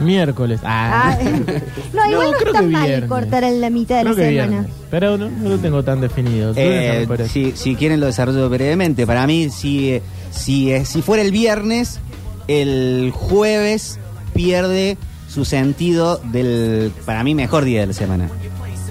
Miércoles. 0.00 0.60
Ah. 0.62 1.16
Ah, 1.16 1.18
no, 1.92 2.10
igual 2.10 2.30
no, 2.30 2.36
creo 2.38 2.52
está 2.52 2.60
que 2.60 2.66
mal 2.68 2.86
viernes. 2.86 3.08
cortar 3.08 3.42
en 3.42 3.60
la 3.60 3.70
mitad 3.70 3.96
de 3.96 4.02
Creo 4.02 4.14
la 4.14 4.22
que 4.22 4.28
semana. 4.36 4.48
viernes. 4.60 4.76
Pero 4.90 5.18
no, 5.18 5.28
no 5.28 5.48
lo 5.48 5.58
tengo 5.58 5.82
tan 5.82 6.00
definido. 6.00 6.52
No 6.52 6.54
Eh, 6.56 7.08
si, 7.28 7.52
si 7.56 7.74
quieren 7.74 7.98
lo 7.98 8.06
desarrollo 8.06 8.48
brevemente. 8.48 9.04
Para 9.04 9.26
mí, 9.26 9.50
si, 9.50 9.94
eh, 9.94 10.02
si, 10.30 10.70
eh, 10.72 10.84
si 10.84 11.02
fuera 11.02 11.24
el 11.24 11.32
viernes, 11.32 11.98
el 12.46 13.10
jueves 13.12 13.98
pierde 14.32 14.96
su 15.28 15.44
sentido 15.44 16.20
del, 16.30 16.92
para 17.04 17.24
mí, 17.24 17.34
mejor 17.34 17.64
día 17.64 17.80
de 17.80 17.88
la 17.88 17.92
semana. 17.94 18.28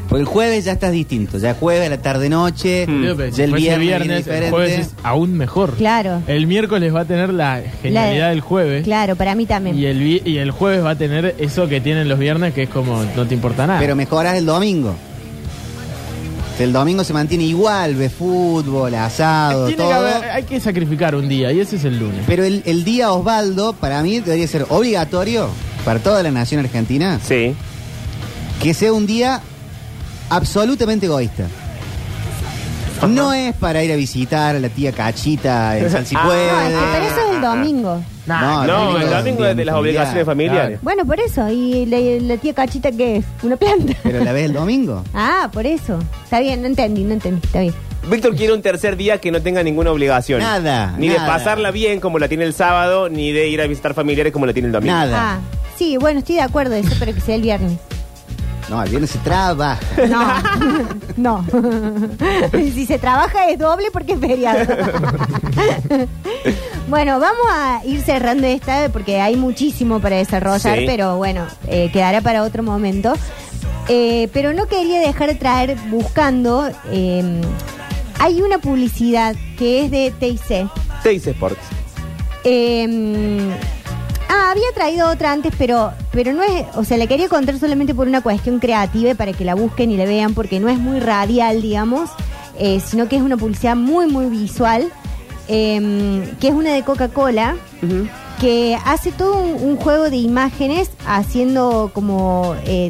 Porque 0.07 0.21
el 0.21 0.25
jueves 0.27 0.63
ya 0.65 0.71
estás 0.71 0.91
distinto. 0.91 1.37
Ya 1.37 1.53
jueves, 1.53 1.85
a 1.87 1.89
la 1.89 2.01
tarde-noche, 2.01 2.85
ya 2.87 3.31
si 3.31 3.41
el 3.41 3.51
viernes, 3.53 3.79
viernes, 3.79 4.27
el 4.27 4.49
jueves 4.49 4.79
es 4.79 4.89
aún 5.03 5.33
mejor. 5.33 5.73
Claro. 5.73 6.21
El 6.27 6.47
miércoles 6.47 6.95
va 6.95 7.01
a 7.01 7.05
tener 7.05 7.33
la 7.33 7.61
genialidad 7.81 8.25
La- 8.25 8.29
del 8.29 8.41
jueves. 8.41 8.83
Claro, 8.85 9.15
para 9.17 9.35
mí 9.35 9.45
también. 9.45 9.77
Y 9.77 9.85
el, 9.85 9.99
vi- 9.99 10.21
y 10.23 10.37
el 10.37 10.51
jueves 10.51 10.83
va 10.83 10.91
a 10.91 10.95
tener 10.97 11.35
eso 11.39 11.67
que 11.67 11.81
tienen 11.81 12.07
los 12.07 12.19
viernes, 12.19 12.53
que 12.53 12.63
es 12.63 12.69
como 12.69 13.03
no 13.15 13.25
te 13.27 13.33
importa 13.33 13.67
nada. 13.67 13.79
Pero 13.79 13.95
mejoras 13.97 14.37
el 14.37 14.45
domingo. 14.45 14.95
El 16.59 16.73
domingo 16.73 17.03
se 17.03 17.13
mantiene 17.13 17.43
igual, 17.43 17.93
ve 17.95 18.09
fútbol, 18.09 18.95
asado, 18.95 19.67
Tiene 19.67 19.83
todo. 19.83 19.89
que 19.89 19.95
haber- 19.95 20.29
hay 20.31 20.43
que 20.43 20.59
sacrificar 20.59 21.13
un 21.15 21.29
día 21.29 21.51
y 21.51 21.59
ese 21.59 21.75
es 21.75 21.83
el 21.83 21.99
lunes. 21.99 22.21
Pero 22.25 22.43
el, 22.43 22.63
el 22.65 22.83
día 22.83 23.11
Osvaldo, 23.11 23.73
para 23.73 24.01
mí, 24.01 24.19
debería 24.21 24.47
ser 24.47 24.65
obligatorio 24.69 25.49
para 25.85 25.99
toda 25.99 26.23
la 26.23 26.31
nación 26.31 26.61
argentina. 26.61 27.19
Sí. 27.23 27.53
Que 28.63 28.73
sea 28.73 28.91
un 28.91 29.05
día 29.05 29.41
absolutamente 30.29 31.05
egoísta. 31.05 31.45
No 33.07 33.31
es 33.31 33.53
para 33.55 33.83
ir 33.83 33.91
a 33.91 33.95
visitar 33.95 34.55
a 34.55 34.59
la 34.59 34.69
tía 34.69 34.91
Cachita 34.91 35.77
en 35.77 35.91
San 35.91 36.03
Si 36.05 36.15
No, 36.15 36.23
Puede. 36.23 36.47
es 36.47 36.73
que 36.73 36.85
pero 36.93 37.05
eso 37.05 37.29
es 37.29 37.35
el 37.35 37.41
domingo. 37.41 38.03
No, 38.25 38.65
No, 38.65 38.97
el 38.97 39.03
el 39.03 39.09
domingo 39.11 39.45
es 39.45 39.55
de 39.55 39.65
las 39.65 39.75
obligaciones 39.75 40.25
familiares. 40.25 40.79
Bueno, 40.81 41.05
por 41.05 41.19
eso. 41.19 41.47
¿Y 41.49 41.85
la, 41.85 41.97
la 42.25 42.37
tía 42.41 42.53
Cachita 42.55 42.91
qué 42.91 43.17
es? 43.17 43.25
¿Una 43.43 43.55
planta? 43.55 43.93
Pero 44.01 44.23
la 44.23 44.31
ves 44.31 44.45
el 44.45 44.53
domingo. 44.53 45.03
Ah, 45.13 45.47
por 45.53 45.67
eso. 45.67 45.99
Está 46.23 46.39
bien, 46.39 46.61
no 46.61 46.67
entendí, 46.67 47.03
no 47.03 47.13
entendí. 47.13 47.39
Está 47.45 47.59
bien. 47.61 47.73
Víctor 48.09 48.35
quiere 48.35 48.53
un 48.53 48.61
tercer 48.63 48.95
día 48.97 49.19
que 49.19 49.31
no 49.31 49.41
tenga 49.41 49.61
ninguna 49.61 49.91
obligación. 49.91 50.39
Nada, 50.39 50.95
Ni 50.97 51.07
de 51.09 51.17
nada. 51.17 51.27
pasarla 51.27 51.69
bien 51.71 51.99
como 51.99 52.17
la 52.17 52.27
tiene 52.27 52.45
el 52.45 52.53
sábado, 52.53 53.09
ni 53.09 53.31
de 53.31 53.47
ir 53.49 53.61
a 53.61 53.67
visitar 53.67 53.93
familiares 53.93 54.33
como 54.33 54.45
la 54.47 54.53
tiene 54.53 54.67
el 54.67 54.71
domingo. 54.71 54.95
Ah, 54.97 55.37
sí, 55.77 55.97
bueno, 55.97 56.19
estoy 56.19 56.35
de 56.35 56.41
acuerdo 56.41 56.73
de 56.73 56.79
eso, 56.79 56.95
pero 56.99 57.13
que 57.13 57.21
sea 57.21 57.35
el 57.35 57.41
viernes. 57.43 57.73
No, 58.69 58.83
el 58.83 58.89
viernes 58.89 59.11
se 59.11 59.19
trabaja. 59.19 59.79
No, 60.09 60.85
no. 61.45 61.45
si 62.51 62.85
se 62.85 62.99
trabaja 62.99 63.49
es 63.49 63.57
doble 63.57 63.87
porque 63.93 64.13
es 64.13 64.19
feriado. 64.19 64.59
bueno, 66.89 67.19
vamos 67.19 67.47
a 67.51 67.81
ir 67.85 68.01
cerrando 68.01 68.45
esta 68.47 68.89
porque 68.89 69.21
hay 69.21 69.35
muchísimo 69.35 69.99
para 69.99 70.17
desarrollar, 70.17 70.79
Sí. 70.79 70.83
pero 70.85 71.17
bueno, 71.17 71.45
eh, 71.67 71.89
quedará 71.91 72.21
para 72.21 72.43
otro 72.43 72.61
momento. 72.63 73.13
Eh, 73.89 74.27
pero 74.33 74.51
no 74.51 74.65
quería 74.67 74.99
dejar 74.99 75.29
de 75.29 75.35
traer 75.35 75.77
buscando. 75.89 76.69
eh, 76.91 77.41
hay 78.19 78.41
una 78.41 78.57
publicidad 78.57 79.35
que 79.57 79.85
es 79.85 79.91
de 79.91 80.11
TIC. 80.19 80.67
Teis 81.03 81.25
Sports. 81.27 81.61
Eh, 82.43 83.55
ah, 84.29 84.51
había 84.51 84.71
traído 84.75 85.09
otra 85.09 85.31
antes, 85.31 85.53
pero, 85.57 85.91
pero 86.11 86.33
no 86.33 86.43
es, 86.43 86.65
o 86.75 86.83
sea, 86.83 86.97
la 86.97 87.07
quería 87.07 87.27
contar 87.29 87.57
solamente 87.59 87.93
por 87.95 88.07
una 88.07 88.21
cuestión 88.21 88.59
creativa 88.59 89.13
para 89.15 89.33
que 89.33 89.45
la 89.45 89.55
busquen 89.55 89.91
y 89.91 89.97
la 89.97 90.05
vean, 90.05 90.33
porque 90.33 90.59
no 90.59 90.69
es 90.69 90.77
muy 90.79 90.99
radial, 90.99 91.61
digamos, 91.61 92.09
eh, 92.59 92.79
sino 92.85 93.07
que 93.07 93.15
es 93.17 93.21
una 93.21 93.37
publicidad 93.37 93.75
muy, 93.75 94.07
muy 94.07 94.25
visual, 94.27 94.89
eh, 95.47 96.33
que 96.39 96.47
es 96.49 96.53
una 96.53 96.73
de 96.73 96.83
Coca-Cola, 96.83 97.55
que 98.41 98.77
hace 98.85 99.11
todo 99.11 99.37
un, 99.39 99.61
un 99.69 99.77
juego 99.77 100.09
de 100.09 100.17
imágenes 100.17 100.89
haciendo 101.05 101.91
como... 101.93 102.55
eh, 102.65 102.89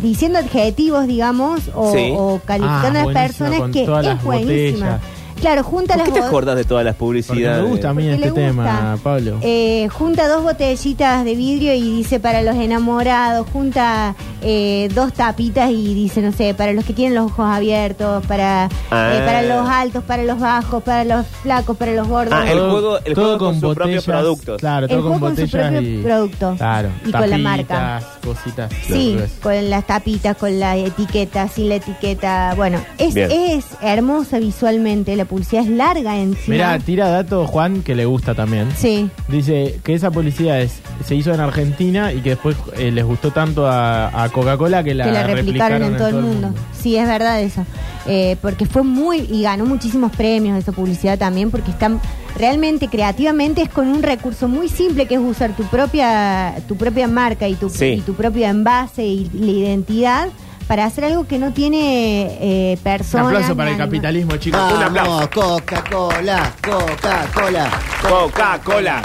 diciendo 0.00 0.38
adjetivos, 0.38 1.06
digamos, 1.06 1.60
o, 1.74 1.92
Sí. 1.92 2.12
o 2.16 2.40
calificando 2.44 2.98
Ah, 2.98 3.02
a 3.02 3.04
las 3.04 3.14
personas 3.28 3.70
que 3.70 3.82
es 3.84 4.22
buenísima. 4.24 4.86
botellas. 4.86 5.00
Claro, 5.42 5.62
junta 5.64 5.94
¿Por 5.94 6.04
las 6.04 6.08
qué 6.14 6.20
te 6.20 6.26
acordás 6.26 6.56
de 6.56 6.64
todas 6.64 6.84
las 6.84 6.94
Porque 6.94 7.22
publicidades? 7.22 7.62
me 7.64 7.68
gusta 7.68 7.90
a 7.90 7.94
mí 7.94 8.02
Porque 8.04 8.14
este 8.14 8.24
le 8.26 8.30
gusta. 8.30 8.46
tema, 8.46 8.98
Pablo. 9.02 9.38
Eh, 9.42 9.88
junta 9.92 10.28
dos 10.28 10.42
botellitas 10.42 11.24
de 11.24 11.34
vidrio 11.34 11.74
y 11.74 11.82
dice 11.82 12.18
para 12.20 12.42
los 12.42 12.54
enamorados, 12.56 13.46
junta 13.52 14.14
eh, 14.40 14.88
dos 14.94 15.12
tapitas 15.12 15.70
y 15.70 15.94
dice, 15.94 16.22
no 16.22 16.32
sé, 16.32 16.54
para 16.54 16.72
los 16.72 16.84
que 16.84 16.92
tienen 16.94 17.14
los 17.16 17.26
ojos 17.32 17.46
abiertos, 17.46 18.24
para, 18.26 18.68
Ah. 18.90 19.12
eh, 19.14 19.22
para 19.26 19.42
los 19.42 19.68
altos, 19.68 20.04
para 20.04 20.22
los 20.24 20.38
bajos, 20.40 20.82
para 20.82 21.04
los 21.04 21.26
flacos, 21.26 21.76
para 21.76 21.92
los 21.92 22.08
gordos. 22.08 22.34
Ah, 22.36 22.50
el 22.50 22.58
juego, 22.58 22.98
el 23.04 23.14
todo 23.14 23.24
juego 23.24 23.38
con, 23.38 23.52
con 23.54 23.60
sus 23.60 23.74
propios 23.74 24.04
productos. 24.04 24.60
Claro, 24.60 24.86
El 24.86 24.90
todo 24.90 25.02
con 25.02 25.10
juego 25.18 25.26
con 25.26 25.36
su 25.36 25.42
botellas 25.42 25.70
propio 25.72 25.90
y... 25.98 26.02
producto. 26.02 26.54
Claro, 26.56 26.88
Y 27.04 27.10
con 27.12 27.20
la 27.20 27.20
tapitas, 27.28 27.40
marca. 27.40 28.02
cositas. 28.24 28.72
Sí, 28.86 29.18
con 29.42 29.70
las 29.70 29.86
tapitas, 29.86 30.36
con 30.36 30.58
la 30.60 30.76
etiqueta, 30.76 31.48
sin 31.48 31.68
la 31.68 31.74
etiqueta. 31.76 32.54
Bueno, 32.56 32.80
es, 32.98 33.14
Bien. 33.14 33.30
es 33.30 33.64
hermosa 33.80 34.38
visualmente, 34.38 35.14
la 35.16 35.24
publicidad 35.32 35.62
es 35.64 35.70
larga 35.70 36.18
encima. 36.18 36.54
Mira, 36.54 36.78
tira 36.78 37.08
dato 37.08 37.46
Juan 37.46 37.82
que 37.82 37.94
le 37.94 38.04
gusta 38.04 38.34
también. 38.34 38.68
Sí. 38.76 39.08
Dice 39.28 39.80
que 39.82 39.94
esa 39.94 40.10
publicidad 40.10 40.60
es, 40.60 40.80
se 41.06 41.14
hizo 41.14 41.32
en 41.32 41.40
Argentina 41.40 42.12
y 42.12 42.20
que 42.20 42.30
después 42.30 42.54
eh, 42.76 42.90
les 42.90 43.04
gustó 43.04 43.30
tanto 43.30 43.66
a, 43.66 44.22
a 44.24 44.28
Coca-Cola 44.28 44.84
que 44.84 44.94
la, 44.94 45.04
que 45.06 45.10
la 45.12 45.26
replicaron 45.26 45.82
en 45.82 45.96
todo 45.96 46.08
el 46.08 46.16
mundo. 46.16 46.54
Sí, 46.78 46.96
es 46.96 47.06
verdad 47.08 47.40
eso. 47.40 47.64
Eh, 48.06 48.36
porque 48.42 48.66
fue 48.66 48.82
muy. 48.82 49.20
y 49.20 49.42
ganó 49.42 49.64
muchísimos 49.64 50.12
premios 50.14 50.58
esa 50.58 50.72
publicidad 50.72 51.18
también, 51.18 51.50
porque 51.50 51.70
están. 51.70 52.00
Realmente, 52.36 52.88
creativamente, 52.88 53.62
es 53.62 53.68
con 53.68 53.88
un 53.88 54.02
recurso 54.02 54.48
muy 54.48 54.68
simple 54.68 55.06
que 55.06 55.14
es 55.14 55.20
usar 55.20 55.54
tu 55.56 55.64
propia, 55.64 56.54
tu 56.66 56.76
propia 56.76 57.06
marca 57.06 57.46
y 57.46 57.54
tu, 57.54 57.68
Sí. 57.70 57.86
y 57.86 58.00
tu 58.00 58.14
propio 58.14 58.46
envase 58.46 59.04
y 59.04 59.30
la 59.34 59.50
identidad 59.52 60.28
para 60.66 60.84
hacer 60.84 61.04
algo 61.04 61.26
que 61.26 61.38
no 61.38 61.52
tiene 61.52 62.38
eh, 62.40 62.74
Un 62.76 62.82
personas. 62.82 63.26
aplauso 63.28 63.56
para 63.56 63.70
el 63.70 63.76
capitalismo, 63.76 64.36
chicos. 64.36 64.60
Vamos, 64.60 64.78
Un 64.78 64.84
aplauso. 64.84 65.30
Coca-Cola, 65.30 66.52
Coca-Cola. 66.62 67.70
Coca-Cola. 68.08 69.02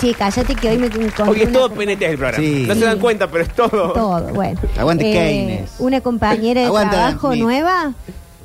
Che, 0.00 0.14
cállate 0.14 0.54
que 0.54 0.68
hoy 0.70 0.78
me 0.78 0.86
es 0.86 0.94
una- 1.48 1.52
todo 1.52 1.70
PNT 1.70 2.02
el 2.06 2.16
programa. 2.16 2.42
Sí. 2.44 2.64
No 2.66 2.74
se 2.74 2.80
dan 2.84 2.98
cuenta, 2.98 3.28
pero 3.30 3.44
es 3.44 3.50
todo. 3.54 3.92
Todo, 3.92 4.28
bueno. 4.34 4.58
Aguante 4.78 5.10
Eh, 5.10 5.12
Keynes. 5.12 5.70
Una 5.78 6.00
compañera 6.00 6.60
de 6.60 6.66
Aguanta, 6.68 6.90
trabajo 6.92 7.28
Smith. 7.32 7.42
nueva, 7.42 7.92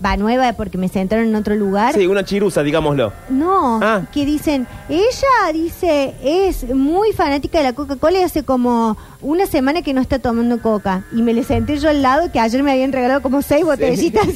va 0.04 0.18
nueva 0.18 0.54
porque 0.54 0.78
me 0.78 0.88
sentaron 0.88 1.26
en 1.28 1.36
otro 1.36 1.56
lugar. 1.56 1.94
Sí, 1.94 2.08
una 2.08 2.24
chirusa, 2.24 2.64
digámoslo. 2.64 3.14
No, 3.30 3.80
Ah. 3.82 4.02
que 4.12 4.26
dicen, 4.26 4.68
ella 4.90 5.54
dice, 5.54 6.14
es 6.24 6.68
muy 6.74 7.12
fanática 7.14 7.58
de 7.60 7.64
la 7.66 7.74
Coca-Cola 7.74 8.20
y 8.20 8.24
hace 8.24 8.44
como 8.44 8.98
una 9.22 9.46
semana 9.46 9.82
que 9.82 9.94
no 9.94 10.02
está 10.02 10.20
tomando 10.20 10.62
coca. 10.62 11.04
Y 11.12 11.22
me 11.22 11.34
le 11.34 11.44
senté 11.44 11.78
yo 11.78 11.90
al 11.90 12.02
lado 12.02 12.32
que 12.32 12.40
ayer 12.40 12.62
me 12.64 12.72
habían 12.72 12.92
regalado 12.92 13.22
como 13.22 13.42
seis 13.42 13.64
botellitas. 13.66 14.28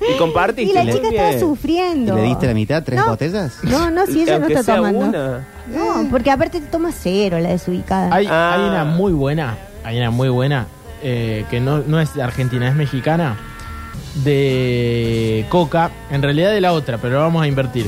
Y 0.00 0.16
compartiste. 0.16 0.70
y 0.70 0.72
la 0.72 0.90
chica 0.92 1.08
estaba 1.08 1.38
sufriendo. 1.40 2.14
¿Le 2.14 2.22
diste 2.22 2.46
la 2.46 2.54
mitad? 2.54 2.84
¿Tres 2.84 3.00
No. 3.00 3.08
botellas? 3.08 3.58
No, 3.64 3.90
no, 3.90 4.06
si 4.06 4.22
ella 4.22 4.38
no 4.38 4.44
Aunque 4.44 4.52
está 4.52 4.62
sea 4.64 4.76
tomando. 4.76 5.00
una. 5.08 5.46
No, 5.74 6.08
porque 6.08 6.30
aparte 6.30 6.60
te 6.60 6.66
toma 6.68 6.92
cero 6.92 7.40
la 7.40 7.48
desubicada. 7.48 8.14
Hay, 8.14 8.26
Ah. 8.30 8.54
hay 8.54 8.68
una 8.68 8.84
muy 8.84 9.12
buena, 9.12 9.58
hay 9.82 9.98
una 9.98 10.10
muy 10.12 10.28
buena, 10.28 10.68
eh, 11.02 11.44
que 11.50 11.58
no, 11.58 11.78
no 11.78 11.98
es 12.00 12.14
de 12.14 12.22
argentina, 12.22 12.68
es 12.68 12.76
mexicana, 12.76 13.36
de 14.24 15.44
Coca, 15.48 15.90
en 16.10 16.22
realidad 16.22 16.50
de 16.52 16.60
la 16.60 16.72
otra, 16.72 16.98
pero 16.98 17.20
vamos 17.20 17.42
a 17.42 17.46
invertir. 17.46 17.86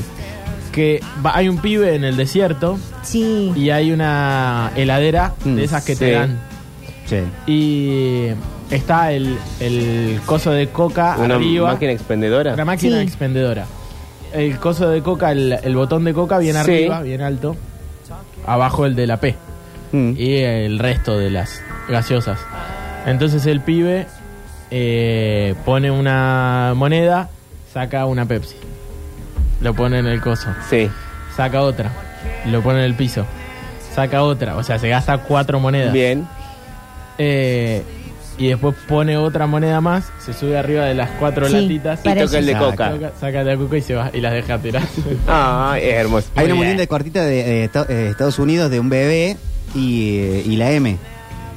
Que 0.71 1.01
va- 1.25 1.35
hay 1.35 1.49
un 1.49 1.57
pibe 1.59 1.95
en 1.95 2.03
el 2.03 2.15
desierto 2.15 2.77
Sí. 3.03 3.51
y 3.55 3.69
hay 3.71 3.91
una 3.91 4.71
heladera 4.75 5.33
de 5.43 5.63
esas 5.63 5.83
que 5.83 5.95
te 5.95 6.07
sí. 6.07 6.11
dan. 6.11 6.39
Sí. 7.05 7.17
Y 7.45 8.27
está 8.73 9.11
el, 9.11 9.37
el 9.59 10.19
coso 10.25 10.51
de 10.51 10.67
Coca 10.69 11.17
Una 11.19 11.35
arriba. 11.35 11.73
máquina 11.73 11.91
expendedora. 11.91 12.53
Una 12.53 12.63
máquina 12.65 12.97
Sí. 12.97 13.03
expendedora. 13.03 13.65
El 14.33 14.57
coso 14.59 14.89
de 14.89 15.01
coca, 15.01 15.33
el, 15.33 15.57
el 15.61 15.75
botón 15.75 16.05
de 16.05 16.13
coca 16.13 16.37
bien 16.37 16.53
Sí. 16.55 16.59
arriba, 16.61 17.01
bien 17.01 17.19
alto. 17.21 17.57
Abajo 18.47 18.85
el 18.85 18.95
de 18.95 19.07
la 19.07 19.17
P. 19.17 19.35
Mm. 19.91 20.13
Y 20.17 20.35
el 20.37 20.79
resto 20.79 21.17
de 21.17 21.29
las 21.31 21.61
gaseosas. 21.89 22.39
Entonces 23.05 23.45
el 23.45 23.59
pibe 23.59 24.07
eh, 24.71 25.55
pone 25.65 25.91
una 25.91 26.73
moneda, 26.75 27.29
saca 27.73 28.05
una 28.05 28.25
Pepsi. 28.25 28.55
Lo 29.61 29.73
pone 29.73 29.99
en 29.99 30.07
el 30.07 30.21
coso. 30.21 30.47
Sí. 30.69 30.89
Saca 31.35 31.61
otra. 31.61 31.91
Lo 32.47 32.61
pone 32.61 32.79
en 32.79 32.85
el 32.85 32.95
piso. 32.95 33.25
Saca 33.93 34.23
otra. 34.23 34.57
O 34.57 34.63
sea, 34.63 34.79
se 34.79 34.89
gasta 34.89 35.19
cuatro 35.19 35.59
monedas. 35.59 35.93
Bien. 35.93 36.27
Eh, 37.17 37.83
y 38.37 38.47
después 38.47 38.75
pone 38.87 39.17
otra 39.17 39.45
moneda 39.45 39.81
más, 39.81 40.05
se 40.25 40.33
sube 40.33 40.57
arriba 40.57 40.85
de 40.85 40.95
las 40.95 41.11
cuatro 41.19 41.45
Sí, 41.47 41.53
latitas 41.53 41.99
Y 41.99 42.09
toca 42.15 42.39
el 42.39 42.45
de 42.47 42.53
Saca. 42.53 42.91
coca. 42.91 43.11
Saca, 43.19 43.43
de 43.43 43.57
coca 43.57 43.77
y 43.77 43.81
se 43.81 43.93
va 43.93 44.09
y 44.13 44.21
las 44.21 44.33
deja 44.33 44.57
tirar. 44.57 44.81
Ah, 45.27 45.75
es 45.79 45.93
hermoso. 45.93 46.29
Hay 46.35 46.45
una 46.45 46.55
Muy 46.55 46.65
bien. 46.65 46.77
linda 46.77 46.87
cortita 46.87 47.23
de 47.23 47.65
eh, 47.65 47.69
eh, 47.89 48.07
Estados 48.09 48.39
Unidos 48.39 48.71
de 48.71 48.79
un 48.79 48.89
bebé 48.89 49.37
y, 49.75 50.17
eh, 50.19 50.43
y 50.47 50.55
la 50.55 50.71
M 50.71 50.97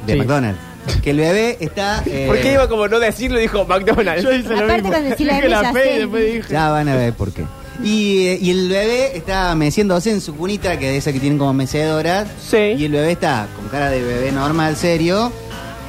de 0.07 0.12
Sí. 0.12 0.18
McDonald's. 0.18 0.61
Que 1.03 1.11
el 1.11 1.18
bebé 1.18 1.57
está. 1.61 2.03
eh, 2.07 2.25
¿Por 2.27 2.38
qué 2.40 2.53
iba 2.55 2.68
como 2.68 2.88
no 2.88 2.99
decirlo? 3.01 3.38
Dijo 3.38 3.64
McDonald's. 3.66 4.23
Yo 4.23 4.33
hice 4.33 4.49
lo 4.51 4.57
Aparte 4.64 4.83
mismo. 4.83 4.92
la 4.92 5.01
Dije 5.01 5.38
M 5.38 5.49
la 5.49 5.62
ya 5.62 5.73
P 5.73 5.83
sé. 5.83 5.94
y 5.94 5.99
después 5.99 6.33
dije. 6.35 6.53
Ya 6.53 6.68
van 6.70 6.88
a 6.88 6.94
ver 6.97 7.12
por 7.14 7.33
qué. 7.33 7.44
Y, 7.83 8.27
eh, 8.29 8.38
y 8.40 8.51
el 8.51 8.68
bebé 8.68 9.16
está 9.16 9.55
meciéndose 9.55 10.11
en 10.11 10.20
su 10.20 10.37
cunita, 10.37 10.79
que 10.79 10.92
es 10.92 10.99
esa 11.03 11.12
que 11.12 11.20
tienen 11.20 11.38
como 11.38 11.53
mecedora. 11.53 12.25
Sí. 12.49 12.57
Y 12.79 12.85
el 12.85 12.92
bebé 12.92 13.12
está 13.12 13.49
con 13.57 13.68
cara 13.68 13.90
de 13.90 14.01
bebé 14.03 14.31
normal, 14.33 14.77
serio. 14.77 15.33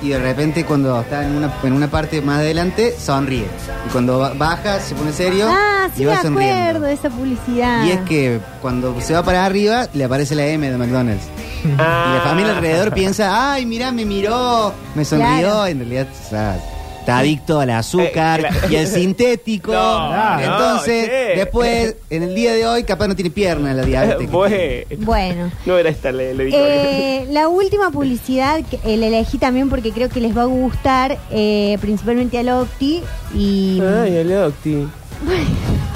Y 0.03 0.09
de 0.09 0.19
repente, 0.19 0.65
cuando 0.65 0.99
está 0.99 1.25
en 1.25 1.35
una, 1.37 1.53
en 1.63 1.73
una 1.73 1.89
parte 1.89 2.21
más 2.21 2.39
adelante, 2.39 2.93
sonríe. 2.99 3.45
Y 3.87 3.89
cuando 3.91 4.19
ba- 4.19 4.33
baja, 4.35 4.79
se 4.79 4.93
pone 4.93 5.11
serio. 5.13 5.47
Ah, 5.49 5.87
y 5.95 5.99
sí 5.99 6.05
va 6.05 6.13
me 6.13 6.17
acuerdo 6.19 6.39
sonriendo. 6.41 6.79
de 6.87 6.93
esa 6.93 7.09
publicidad. 7.09 7.85
Y 7.85 7.91
es 7.91 7.99
que 8.01 8.39
cuando 8.61 8.99
se 9.01 9.13
va 9.13 9.23
para 9.23 9.45
arriba, 9.45 9.87
le 9.93 10.03
aparece 10.03 10.35
la 10.35 10.45
M 10.47 10.69
de 10.69 10.77
McDonald's. 10.77 11.23
Y 11.75 12.13
la 12.15 12.21
familia 12.23 12.57
alrededor 12.57 12.93
piensa, 12.93 13.53
ay, 13.53 13.65
mirá, 13.65 13.91
me 13.91 14.05
miró, 14.05 14.73
me 14.95 15.03
sonrió. 15.05 15.27
Claro. 15.27 15.65
En 15.67 15.79
realidad, 15.79 16.07
o 16.25 16.29
sea, 16.29 16.59
está 16.99 17.19
adicto 17.19 17.59
al 17.59 17.69
azúcar 17.69 18.39
Eh, 18.39 18.47
claro. 18.49 18.67
y 18.73 18.75
al 18.77 18.87
sintético. 18.87 19.71
No, 19.75 20.39
Entonces, 20.39 21.05
che. 21.07 21.33
después, 21.39 21.95
en 22.09 22.23
el 22.23 22.33
día 22.35 22.53
de 22.53 22.65
hoy, 22.67 22.83
capaz 22.83 23.07
no 23.07 23.15
tiene 23.15 23.29
pierna 23.31 23.73
la 23.73 23.83
diabetes. 23.83 24.29
Bueno, 24.31 24.55
Bueno. 24.99 25.51
no 25.65 25.77
era 25.77 25.89
esta 25.89 26.11
la, 26.11 26.23
la 26.23 26.43
editorial. 26.43 26.69
Eh, 26.71 27.27
la 27.31 27.47
última 27.47 27.89
publicidad 27.91 28.61
que 28.63 28.79
eh, 28.85 28.97
la 28.97 29.07
elegí 29.07 29.37
también 29.37 29.69
porque 29.69 29.91
creo 29.91 30.09
que 30.09 30.19
les 30.19 30.35
va 30.35 30.43
a 30.43 30.45
gustar, 30.45 31.17
eh, 31.31 31.77
principalmente 31.81 32.37
al 32.39 32.49
Octi. 32.49 33.01
Y 33.33 33.81
Ay, 33.81 34.15
el 34.17 34.33
Octi. 34.33 34.87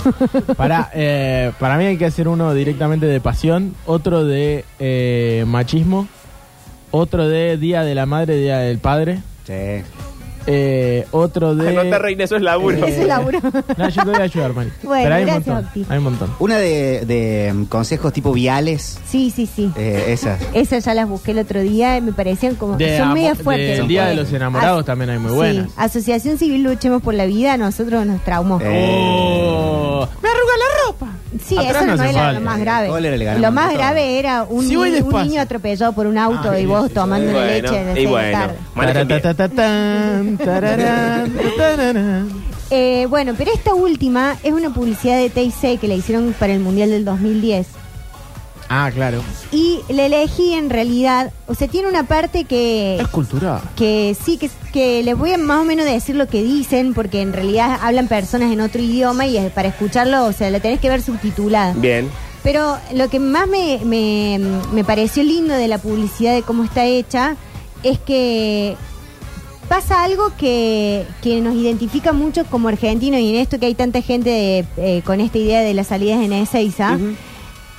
Para, 0.57 0.89
eh, 0.93 1.51
para 1.59 1.77
mí 1.77 1.85
hay 1.85 1.97
que 1.97 2.05
hacer 2.05 2.27
uno 2.27 2.53
directamente 2.53 3.05
de 3.05 3.19
pasión, 3.19 3.75
otro 3.85 4.25
de 4.25 4.65
eh, 4.79 5.43
machismo, 5.47 6.07
otro 6.91 7.27
de 7.27 7.57
Día 7.57 7.83
de 7.83 7.95
la 7.95 8.05
Madre, 8.05 8.37
Día 8.37 8.59
del 8.59 8.79
Padre. 8.79 9.19
Sí. 9.45 9.83
Eh, 10.47 11.05
otro 11.11 11.53
de. 11.55 11.73
No 11.73 11.81
te 11.83 11.99
reines, 11.99 12.25
eso 12.25 12.35
es 12.37 12.41
laburo. 12.41 12.77
Eh, 12.77 12.89
Ese 12.89 13.01
es 13.01 13.07
laburo. 13.07 13.39
No, 13.77 13.89
yo 13.89 14.03
te 14.03 14.09
voy 14.09 14.19
a 14.19 14.23
ayudar, 14.23 14.53
Mari. 14.53 14.71
Bueno, 14.83 15.03
Pero 15.03 15.15
hay 15.15 15.21
un 15.23 15.27
gracias, 15.29 15.47
montón. 15.47 15.65
Octi. 15.67 15.85
Hay 15.89 15.97
un 15.97 16.03
montón. 16.03 16.33
Una 16.39 16.57
de, 16.57 17.05
de, 17.05 17.53
mm, 17.53 17.65
consejos 17.65 18.13
tipo 18.13 18.31
viales, 18.33 18.99
Sí, 19.07 19.31
sí, 19.35 19.45
sí. 19.53 19.71
eh, 19.77 20.05
esas. 20.09 20.39
Esas 20.53 20.85
ya 20.85 20.93
las 20.93 21.07
busqué 21.07 21.31
el 21.31 21.39
otro 21.39 21.61
día 21.61 21.97
y 21.97 22.01
me 22.01 22.13
parecían 22.13 22.55
como. 22.55 22.77
De 22.77 22.97
son 22.97 23.07
amo- 23.09 23.13
media 23.15 23.35
fuertes. 23.35 23.77
del 23.77 23.87
Día 23.87 24.05
de 24.05 24.13
Eh, 24.13 24.15
los 24.15 24.31
Enamorados 24.33 24.85
también 24.85 25.09
hay 25.11 25.19
muy 25.19 25.31
buenas. 25.33 25.67
Sí, 25.67 25.71
Asociación 25.77 26.37
Civil 26.37 26.63
Luchemos 26.63 27.01
por 27.01 27.13
la 27.13 27.25
Vida, 27.25 27.53
a 27.53 27.57
nosotros 27.57 28.05
nos 28.05 28.23
traumó. 28.23 28.59
Oh. 28.63 30.07
Me 30.29 30.37
arruga 30.37 30.53
la 30.57 30.85
ropa. 30.87 31.07
Sí, 31.45 31.57
Atrás 31.57 31.75
eso 31.75 31.85
no 31.85 31.95
no, 31.95 32.01
hace 32.03 32.11
era 32.11 32.21
falta. 32.23 32.39
lo 32.39 32.45
más 32.45 32.59
grave. 32.59 32.87
Lo 33.39 33.51
más 33.51 33.67
todo. 33.69 33.77
grave 33.77 34.19
era 34.19 34.43
un, 34.43 34.67
Sí, 34.67 34.75
voy 34.75 34.89
ni- 34.91 34.97
un 34.97 35.03
despacio. 35.03 35.29
niño 35.29 35.41
atropellado 35.41 35.93
por 35.93 36.07
un 36.07 36.17
auto 36.17 36.57
y 36.57 36.65
vos 36.65 36.91
tomando 36.91 37.29
una 37.29 37.45
leche 37.45 37.83
de 37.85 38.01
y 38.01 38.05
bueno. 38.05 38.37
tarde. 38.39 38.55
manejen 38.75 39.07
bien. 39.07 39.21
Taratatatán, 39.21 40.37
tararán, 40.37 41.33
tatararán. 41.33 42.29
Eh, 42.71 43.07
bueno, 43.09 43.33
pero 43.37 43.51
esta 43.53 43.73
última 43.73 44.35
es 44.43 44.53
una 44.53 44.69
publicidad 44.71 45.17
de 45.17 45.29
TIC 45.29 45.79
que 45.79 45.87
le 45.87 45.95
hicieron 45.95 46.33
para 46.37 46.53
el 46.53 46.59
Mundial 46.59 46.89
del 46.91 47.05
2010. 47.05 47.67
Ah, 48.71 48.91
claro. 48.93 49.23
Y 49.51 49.79
le 49.89 50.05
elegí 50.05 50.53
en 50.53 50.69
realidad, 50.69 51.31
o 51.47 51.55
sea, 51.55 51.67
tiene 51.67 51.87
una 51.87 52.03
parte 52.03 52.43
que, 52.45 52.97
Es 53.01 53.07
cultural. 53.07 53.61
que 53.75 54.15
sí, 54.23 54.37
que, 54.37 54.49
que 54.71 55.01
les 55.01 55.17
voy 55.17 55.31
a 55.33 55.37
más 55.39 55.61
o 55.61 55.65
menos 55.65 55.85
decir 55.85 56.15
lo 56.15 56.27
que 56.27 56.43
dicen, 56.43 56.93
porque 56.93 57.21
en 57.21 57.33
realidad 57.33 57.79
hablan 57.81 58.07
personas 58.07 58.51
en 58.53 58.61
otro 58.61 58.79
idioma 58.81 59.25
y 59.25 59.37
es- 59.37 59.51
para 59.51 59.69
escucharlo, 59.69 60.25
o 60.25 60.33
sea, 60.33 60.51
la 60.51 60.59
tenés 60.59 60.79
que 60.79 60.87
ver 60.89 61.01
subtitulada. 61.01 61.73
Bien. 61.73 62.07
Pero 62.43 62.77
lo 62.93 63.09
que 63.09 63.19
más 63.19 63.47
me, 63.47 63.79
me, 63.83 64.39
me 64.71 64.83
pareció 64.83 65.23
lindo 65.23 65.55
de 65.55 65.67
la 65.67 65.79
publicidad, 65.79 66.33
de 66.35 66.43
cómo 66.43 66.63
está 66.63 66.85
hecha, 66.85 67.35
es 67.83 67.97
que 67.99 68.75
pasa 69.67 70.03
algo 70.03 70.31
que, 70.37 71.05
que 71.21 71.41
nos 71.41 71.55
identifica 71.55 72.11
mucho 72.13 72.45
como 72.45 72.67
argentinos 72.69 73.19
y 73.19 73.29
en 73.29 73.35
esto 73.35 73.59
que 73.59 73.65
hay 73.67 73.75
tanta 73.75 74.01
gente 74.01 74.65
eh, 74.77 75.01
con 75.05 75.19
esta 75.21 75.37
idea 75.37 75.61
de 75.61 75.73
las 75.73 75.87
salidas 75.87 76.23
en 76.23 76.33
Ezeiza. 76.33 76.97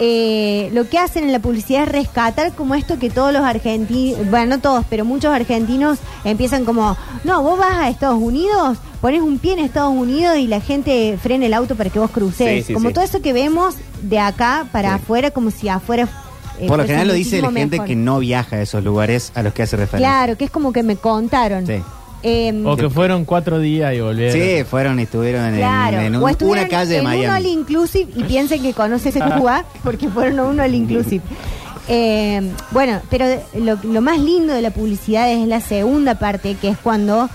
Eh, 0.03 0.71
lo 0.73 0.89
que 0.89 0.99
hacen 0.99 1.25
en 1.25 1.33
la 1.33 1.39
publicidad 1.41 1.83
es 1.83 1.89
rescatar 1.91 2.53
como 2.55 2.75
esto 2.75 2.99
que 2.99 3.11
todos 3.11 3.33
los 3.33 3.43
argentinos, 3.43 4.19
bueno, 4.31 4.57
no 4.57 4.63
todos, 4.63 4.85
pero 4.89 5.05
muchos 5.05 5.31
argentinos 5.33 5.99
empiezan 6.25 6.65
como, 6.65 6.97
no, 7.23 7.43
vos 7.43 7.59
vas 7.59 7.75
a 7.77 7.89
Estados 7.91 8.19
Unidos, 8.21 8.79
pones 9.03 9.21
un 9.21 9.39
pie 9.39 9.53
en 9.53 9.59
Estados 9.61 9.93
Unidos 9.93 10.39
y 10.39 10.47
la 10.47 10.61
gente 10.61 11.19
frena 11.23 11.45
el 11.47 11.55
auto 11.55 11.77
para 11.77 11.91
que 11.91 11.99
vos 11.99 12.11
cruces. 12.11 12.61
Sí, 12.61 12.69
sí, 12.69 12.73
como 12.73 12.89
sí. 12.89 12.95
todo 12.95 13.05
eso 13.05 13.21
que 13.21 13.33
vemos 13.35 13.75
de 14.03 14.19
acá 14.19 14.67
para 14.73 14.95
afuera, 14.95 15.31
como 15.31 15.51
si 15.51 15.69
afuera... 15.69 16.09
eh, 16.59 16.67
Por 16.67 16.79
lo 16.79 16.85
general 16.85 17.09
lo 17.09 17.15
dice 17.15 17.43
la 17.43 17.53
gente 17.53 17.77
mejor. 17.77 17.87
que 17.87 17.97
no 17.97 18.19
viaja 18.21 18.57
a 18.57 18.63
esos 18.63 18.83
lugares 18.83 19.33
a 19.35 19.43
los 19.43 19.53
que 19.53 19.63
hace 19.65 19.77
referencia. 19.77 20.09
Claro, 20.09 20.37
que 20.39 20.47
es 20.47 20.51
como 20.51 20.73
que 20.73 20.83
me 20.83 20.97
contaron. 20.97 21.67
Sí. 21.67 21.83
Em, 22.23 22.67
O 22.67 22.77
que 22.77 22.91
fueron 22.91 23.25
cuatro 23.25 23.59
días 23.59 23.95
y 23.95 24.01
volvieron. 24.01 24.35
Sí, 24.39 24.65
fueron 24.65 25.01
y 25.01 25.05
estuvieron 25.05 25.45
en, 25.47 25.57
Claro, 25.57 26.01
en 26.01 26.17
un- 26.17 26.23
o 26.23 26.29
estuvieron 26.29 26.65
una 26.65 26.69
calle 26.69 26.91
de 26.95 26.99
en 26.99 27.07
uno 27.07 27.15
all 27.15 27.19
Miami. 27.43 27.53
inclusive 27.53 28.11
y 28.15 28.23
piensen 28.25 28.61
que 28.63 28.75
conoces 28.75 29.15
Cuba 29.39 29.65
porque 29.83 30.09
fueron 30.09 30.39
a 30.39 30.43
uno 30.45 30.63
all 30.63 30.75
inclusive. 30.75 31.23
Eh, 31.89 32.53
bueno, 32.73 33.01
pero 33.11 33.25
lo, 33.55 33.79
lo 33.83 34.01
más 34.01 34.19
lindo 34.21 34.53
de 34.53 34.63
la 34.63 34.71
publicidad 34.71 35.31
es 35.33 35.47
la 35.49 35.61
segunda 35.61 36.19
parte, 36.19 36.55
que 36.61 36.69
es 36.69 36.79
cuando 36.79 37.29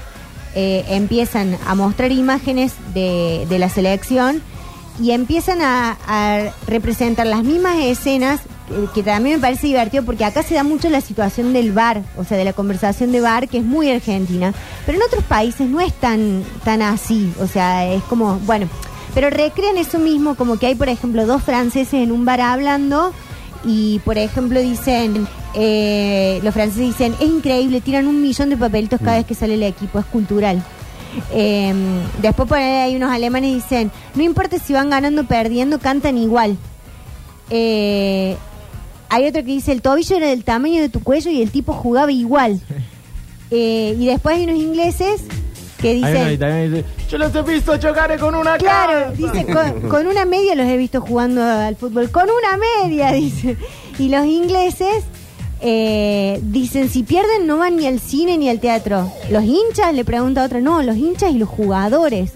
eh, 0.54 0.86
empiezan 0.90 1.58
a 1.68 1.76
mostrar 1.76 2.12
imágenes 2.12 2.74
de, 2.94 3.46
de 3.50 3.60
la 3.60 3.70
selección 3.70 4.42
y 5.02 5.12
empiezan 5.12 5.62
a, 5.62 5.98
a 6.08 6.40
representar 6.68 7.26
las 7.28 7.44
mismas 7.44 7.76
escenas 7.82 8.40
que, 8.68 8.88
que 8.94 9.04
también 9.04 9.38
me 9.38 9.42
parece 9.42 9.68
divertido 9.68 10.04
porque 10.04 10.26
acá 10.26 10.44
se 10.44 10.56
da 10.56 10.64
mucho 10.64 10.90
la 10.90 11.02
situación 11.02 11.54
del 11.54 11.72
bar, 11.72 12.04
o 12.18 12.24
sea, 12.24 12.38
de 12.38 12.46
la 12.46 12.54
conversación 12.54 13.12
de 13.12 13.22
bar, 13.22 13.48
que 13.48 13.60
es 13.60 13.64
muy 13.64 13.90
argentina, 13.90 14.54
pero 14.86 14.98
en 14.98 15.04
otros 15.04 15.24
países 15.24 15.70
no 15.70 15.80
es 15.82 15.94
tan, 15.94 16.44
tan 16.64 16.82
así, 16.82 17.32
o 17.40 17.48
sea, 17.48 17.88
es 17.92 18.04
como, 18.04 18.40
bueno, 18.40 18.68
pero 19.14 19.30
recrean 19.30 19.78
eso 19.78 19.98
mismo, 19.98 20.36
como 20.36 20.60
que 20.60 20.68
hay, 20.68 20.76
por 20.76 20.90
ejemplo, 20.90 21.26
dos 21.26 21.42
franceses 21.42 21.94
en 21.94 22.12
un 22.12 22.26
bar 22.26 22.42
hablando 22.42 23.14
y, 23.64 24.00
por 24.00 24.18
ejemplo, 24.18 24.60
dicen, 24.60 25.28
eh, 25.54 26.40
los 26.44 26.54
franceses 26.54 26.88
dicen, 26.88 27.16
es 27.20 27.30
increíble, 27.30 27.82
tiran 27.82 28.08
un 28.08 28.22
millón 28.22 28.50
de 28.50 28.58
papelitos 28.58 29.00
cada 29.00 29.18
vez 29.18 29.26
que 29.26 29.34
sale 29.34 29.54
el 29.54 29.64
equipo, 29.64 30.00
es 30.00 30.06
cultural. 30.06 30.62
Eh, 31.32 31.74
después 32.22 32.48
por 32.48 32.58
ahí 32.58 32.90
hay 32.90 32.96
unos 32.98 33.10
alemanes 33.10 33.54
dicen, 33.54 33.90
no 34.16 34.24
importa 34.24 34.60
si 34.60 34.74
van 34.74 34.90
ganando 34.90 35.22
o 35.22 35.26
perdiendo, 35.26 35.80
cantan 35.80 36.18
igual. 36.18 36.58
Eh, 37.50 38.36
hay 39.16 39.28
otro 39.28 39.42
que 39.44 39.52
dice, 39.52 39.72
el 39.72 39.82
tobillo 39.82 40.18
era 40.18 40.28
del 40.28 40.44
tamaño 40.44 40.82
de 40.82 40.90
tu 40.90 41.02
cuello 41.02 41.32
y 41.32 41.42
el 41.42 41.50
tipo 41.52 41.74
jugaba 41.74 42.12
igual. 42.12 42.60
Eh, 43.52 43.96
y 44.00 44.08
después 44.08 44.36
hay 44.38 44.46
unos 44.46 44.56
ingleses 44.58 45.22
que 45.80 45.94
dicen... 45.94 46.30
dice, 46.30 46.84
yo 47.10 47.18
los 47.20 47.34
he 47.36 47.42
visto 47.44 47.78
chocar 47.78 48.20
con 48.20 48.34
una 48.34 48.58
Claro, 48.58 49.12
casa". 49.12 49.12
dice, 49.12 49.46
con, 49.46 49.88
con 49.88 50.08
una 50.08 50.26
media 50.26 50.56
los 50.56 50.66
he 50.66 50.76
visto 50.78 51.00
jugando 51.00 51.44
al 51.44 51.76
fútbol. 51.76 52.10
Con 52.10 52.24
una 52.24 52.58
media, 52.88 53.12
dice. 53.14 53.56
Y 54.00 54.10
los 54.10 54.26
ingleses 54.26 55.04
eh, 55.62 56.40
dicen, 56.42 56.90
si 56.90 57.04
pierden 57.04 57.46
no 57.46 57.60
van 57.60 57.78
ni 57.78 57.86
al 57.86 58.00
cine 58.00 58.38
ni 58.40 58.50
al 58.50 58.60
teatro. 58.60 59.12
Los 59.30 59.44
hinchas, 59.44 59.94
le 59.94 60.04
pregunta 60.04 60.42
a 60.42 60.46
otra, 60.48 60.60
no, 60.60 60.82
los 60.82 60.98
hinchas 60.98 61.32
y 61.32 61.38
los 61.38 61.48
jugadores. 61.48 62.32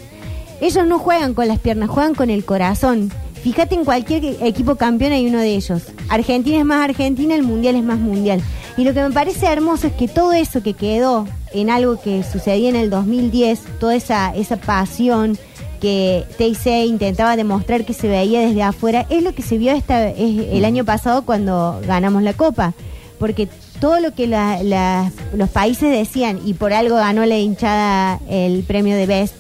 Ellos 0.62 0.86
no 0.86 1.00
juegan 1.00 1.34
con 1.34 1.48
las 1.48 1.58
piernas, 1.60 1.90
juegan 1.90 2.14
con 2.14 2.30
el 2.30 2.46
corazón. 2.46 3.12
Fíjate 3.44 3.76
en 3.76 3.86
cualquier 3.86 4.24
equipo 4.44 4.76
campeón 4.76 5.14
hay 5.14 5.26
uno 5.28 5.40
de 5.40 5.56
ellos. 5.56 5.84
Argentina 6.10 6.58
es 6.60 6.66
más 6.66 6.84
Argentina, 6.90 7.36
el 7.36 7.44
Mundial 7.44 7.76
es 7.76 7.84
más 7.84 7.98
Mundial. 7.98 8.42
Y 8.78 8.84
lo 8.84 8.94
que 8.94 9.02
me 9.02 9.12
parece 9.12 9.46
hermoso 9.48 9.88
es 9.88 9.94
que 9.94 10.08
todo 10.08 10.34
eso 10.34 10.62
que 10.62 10.74
quedó 10.74 11.26
en 11.54 11.70
algo 11.70 12.00
que 12.02 12.24
sucedía 12.24 12.70
en 12.70 12.76
el 12.76 12.90
2010, 12.90 13.60
toda 13.80 13.96
esa, 13.96 14.36
esa 14.36 14.58
pasión 14.58 15.38
que 15.82 16.26
TIC 16.38 16.66
intentaba 16.88 17.36
demostrar 17.38 17.86
que 17.86 17.94
se 17.94 18.08
veía 18.10 18.42
desde 18.42 18.62
afuera, 18.64 19.06
es 19.10 19.24
lo 19.24 19.34
que 19.34 19.42
se 19.42 19.58
vio 19.58 19.72
esta, 19.72 20.10
es 20.10 20.18
el 20.52 20.66
año 20.66 20.84
pasado 20.84 21.24
cuando 21.26 21.80
ganamos 21.88 22.22
la 22.24 22.34
Copa. 22.34 22.74
Porque 23.18 23.48
todo 23.80 24.00
lo 24.02 24.14
que 24.14 24.28
la- 24.28 24.62
la- 24.64 25.12
los 25.34 25.50
países 25.50 25.90
decían, 25.92 26.40
y 26.46 26.54
por 26.54 26.74
algo 26.74 26.96
ganó 26.96 27.26
la 27.26 27.38
hinchada 27.38 28.20
el 28.30 28.64
premio 28.64 28.96
de 28.98 29.06
Best, 29.06 29.36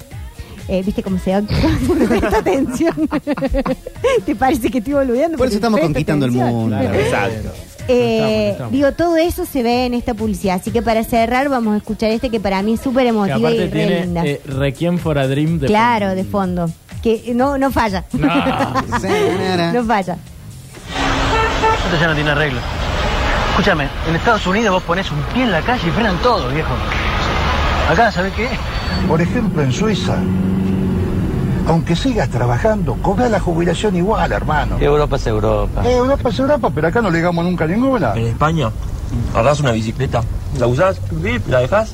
eh, 0.70 0.84
¿Viste 0.86 1.02
cómo 1.04 1.18
se 1.20 1.32
da? 1.32 1.42
Presta 2.08 2.38
atención. 2.40 2.94
¿Te 4.26 4.36
parece 4.36 4.70
que 4.70 4.78
estoy 4.80 4.94
boludeando? 4.94 5.38
Por 5.38 5.48
eso 5.48 5.56
estamos 5.56 5.80
conquistando 5.80 6.26
el 6.26 6.32
mundo. 6.32 6.78
Exacto. 6.80 7.50
Eh, 7.92 8.50
Estamos, 8.52 8.52
estamos. 8.52 8.72
Digo, 8.72 8.92
todo 8.92 9.18
eso 9.18 9.46
se 9.48 9.64
ve 9.64 9.86
en 9.88 9.96
esta 9.96 10.14
publicidad. 10.14 10.58
Así 10.58 10.70
que 10.72 10.82
para 10.84 11.04
cerrar, 11.04 11.50
vamos 11.50 11.74
a 11.74 11.78
escuchar 11.78 12.12
este 12.12 12.30
que 12.30 12.40
para 12.40 12.62
mí 12.62 12.74
es 12.74 12.82
súper 12.82 13.04
Que 13.04 13.10
emotiva 13.10 13.50
y 13.52 13.58
re 13.58 13.68
tiene 13.68 14.02
linda. 14.02 14.24
eh, 14.26 14.42
Requiem 14.46 15.00
for 15.00 15.18
a 15.18 15.28
Dream 15.28 15.58
de 15.60 15.68
claro, 15.68 16.14
de 16.14 16.24
fondo. 16.24 16.70
Que 17.02 17.32
no, 17.34 17.58
no 17.58 17.72
falla. 17.72 18.06
No. 18.14 18.28
no 19.74 19.84
falla. 19.86 20.18
Esto 21.86 22.00
ya 22.00 22.08
no 22.08 22.14
tiene 22.14 22.30
arreglo. 22.30 22.60
Escúchame, 23.52 23.88
en 24.08 24.16
Estados 24.16 24.46
Unidos 24.46 24.72
vos 24.74 24.84
pones 24.84 25.10
un 25.12 25.22
pie 25.34 25.44
en 25.44 25.52
la 25.52 25.62
calle 25.62 25.88
y 25.88 25.92
frenan 25.92 26.18
todo, 26.22 26.48
viejo. 26.50 26.74
Acá, 27.90 28.12
¿sabés 28.12 28.34
qué? 28.34 28.48
Por 29.08 29.21
ejemplo, 29.21 29.62
en 29.62 29.71
Suiza, 29.71 30.17
aunque 31.67 31.95
sigas 31.95 32.30
trabajando, 32.30 32.95
cobras 32.95 33.30
la 33.30 33.39
jubilación 33.39 33.95
igual, 33.95 34.32
hermano. 34.32 34.78
Europa 34.80 35.17
es 35.17 35.28
Europa. 35.28 35.82
Eh, 35.86 35.95
Europa 35.95 36.30
es 36.30 36.39
Europa, 36.39 36.71
pero 36.73 36.88
acá 36.88 37.02
no 37.02 37.12
llegamos 37.12 37.45
nunca 37.45 37.65
a 37.65 37.67
ninguna. 37.67 38.13
En 38.15 38.28
España, 38.28 38.71
agarras 39.34 39.60
una 39.60 39.71
bicicleta, 39.71 40.21
la 40.58 40.67
usás, 40.67 40.99
la 41.47 41.60
dejas, 41.60 41.93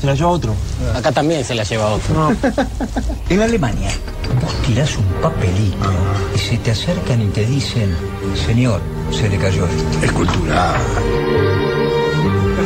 se 0.00 0.06
la 0.06 0.14
lleva 0.14 0.28
otro. 0.30 0.54
Acá 0.94 1.12
también 1.12 1.44
se 1.44 1.54
la 1.54 1.64
lleva 1.64 1.86
otro. 1.86 2.32
En 3.30 3.40
Alemania, 3.40 3.88
vos 4.42 4.52
tirás 4.66 4.96
un 4.98 5.06
papelito 5.22 5.90
y 6.34 6.38
se 6.38 6.58
te 6.58 6.72
acercan 6.72 7.22
y 7.22 7.26
te 7.28 7.46
dicen, 7.46 7.96
señor, 8.46 8.82
se 9.10 9.28
le 9.28 9.38
cayó 9.38 9.66
esto. 9.66 10.04
Es 10.04 10.12
cultural. 10.12 10.76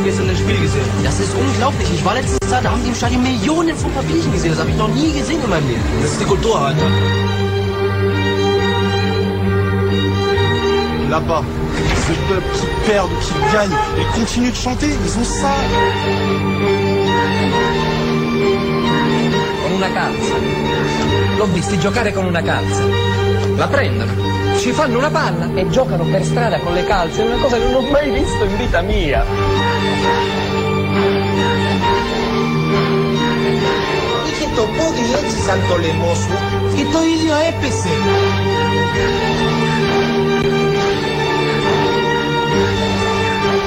Gestern 0.09 0.27
das 0.27 0.39
Spiel 0.39 0.59
gesehen. 0.59 0.89
Das 1.03 1.19
ist 1.19 1.33
unglaublich. 1.35 1.87
Ich 1.93 2.03
war 2.03 2.15
letztes 2.15 2.49
Jahr, 2.49 2.61
da 2.63 2.71
haben 2.71 2.81
die 2.83 2.89
im 2.89 2.95
Stadion 2.95 3.21
Millionen 3.21 3.75
von 3.75 3.91
Papierchen 3.91 4.31
gesehen. 4.31 4.51
Das 4.51 4.59
habe 4.61 4.71
ich 4.71 4.77
noch 4.77 4.87
nie 4.87 5.11
gesehen 5.19 5.41
in 5.43 5.49
meinem 5.49 5.67
Leben. 5.67 5.83
Das 6.01 6.11
ist 6.13 6.21
die 6.21 6.25
Kultur, 6.25 6.55
Alter. 6.59 6.89
Là-bas, 11.13 11.43
ce 12.05 12.13
peuple 12.27 12.51
qui 12.55 12.67
perd, 12.85 13.09
qui 13.23 13.33
gagne, 13.53 13.75
et 13.99 14.07
continue 14.17 14.51
de 14.51 14.55
chanter, 14.55 14.91
ils 15.05 15.15
ont 15.21 15.29
ça. 15.41 15.53
Con 19.61 19.71
una 19.79 19.89
calza. 19.99 20.35
L'ho 21.37 21.47
visti 21.53 21.79
giocare 21.79 22.13
con 22.13 22.25
una 22.25 22.41
calza. 22.41 22.83
La 23.57 23.67
prendono, 23.67 24.11
ci 24.59 24.71
fanno 24.71 24.97
una 24.97 25.09
palla 25.09 25.49
e 25.55 25.67
giocano 25.69 26.03
per 26.03 26.23
strada 26.23 26.59
con 26.59 26.73
le 26.73 26.85
calze. 26.85 27.21
È 27.21 27.25
una 27.25 27.41
cosa 27.41 27.57
che 27.57 27.63
non 27.63 27.75
ho 27.75 27.89
mai 27.89 28.09
visto 28.11 28.43
in 28.43 28.57
vita 28.57 28.81
mia. 28.81 29.68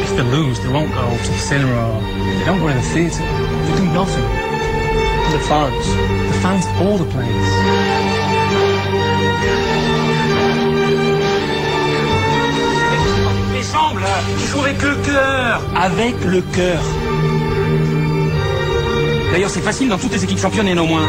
If 0.05 0.17
they 0.17 0.23
lose, 0.23 0.61
they 0.61 0.69
won't 0.69 0.93
go 0.93 1.05
to 1.11 1.31
the 1.31 1.38
cinema. 1.38 2.01
They 2.38 2.45
don't 2.45 2.61
go 2.61 2.69
to 2.69 2.75
the 2.75 2.83
theatre. 2.83 3.25
They 3.67 3.77
do 3.77 3.85
nothing. 3.93 4.43
the 5.33 5.38
fans. 5.38 5.87
The 6.29 6.38
fans 6.43 6.67
all 6.81 6.99
the 6.99 7.09
players. 7.15 7.49
Les 13.55 13.62
jambes 13.62 13.99
là, 13.99 14.17
avec 14.61 14.83
le 14.83 14.95
cœur. 14.97 15.62
Avec 15.75 16.25
le 16.25 16.41
cœur. 16.43 17.12
D'ailleurs, 19.33 19.49
c'est 19.49 19.62
facile 19.62 19.88
dans 19.88 19.97
toutes 19.97 20.12
les 20.12 20.23
équipes 20.23 20.38
championnes 20.38 20.75
non 20.75 20.87
moins. 20.87 21.09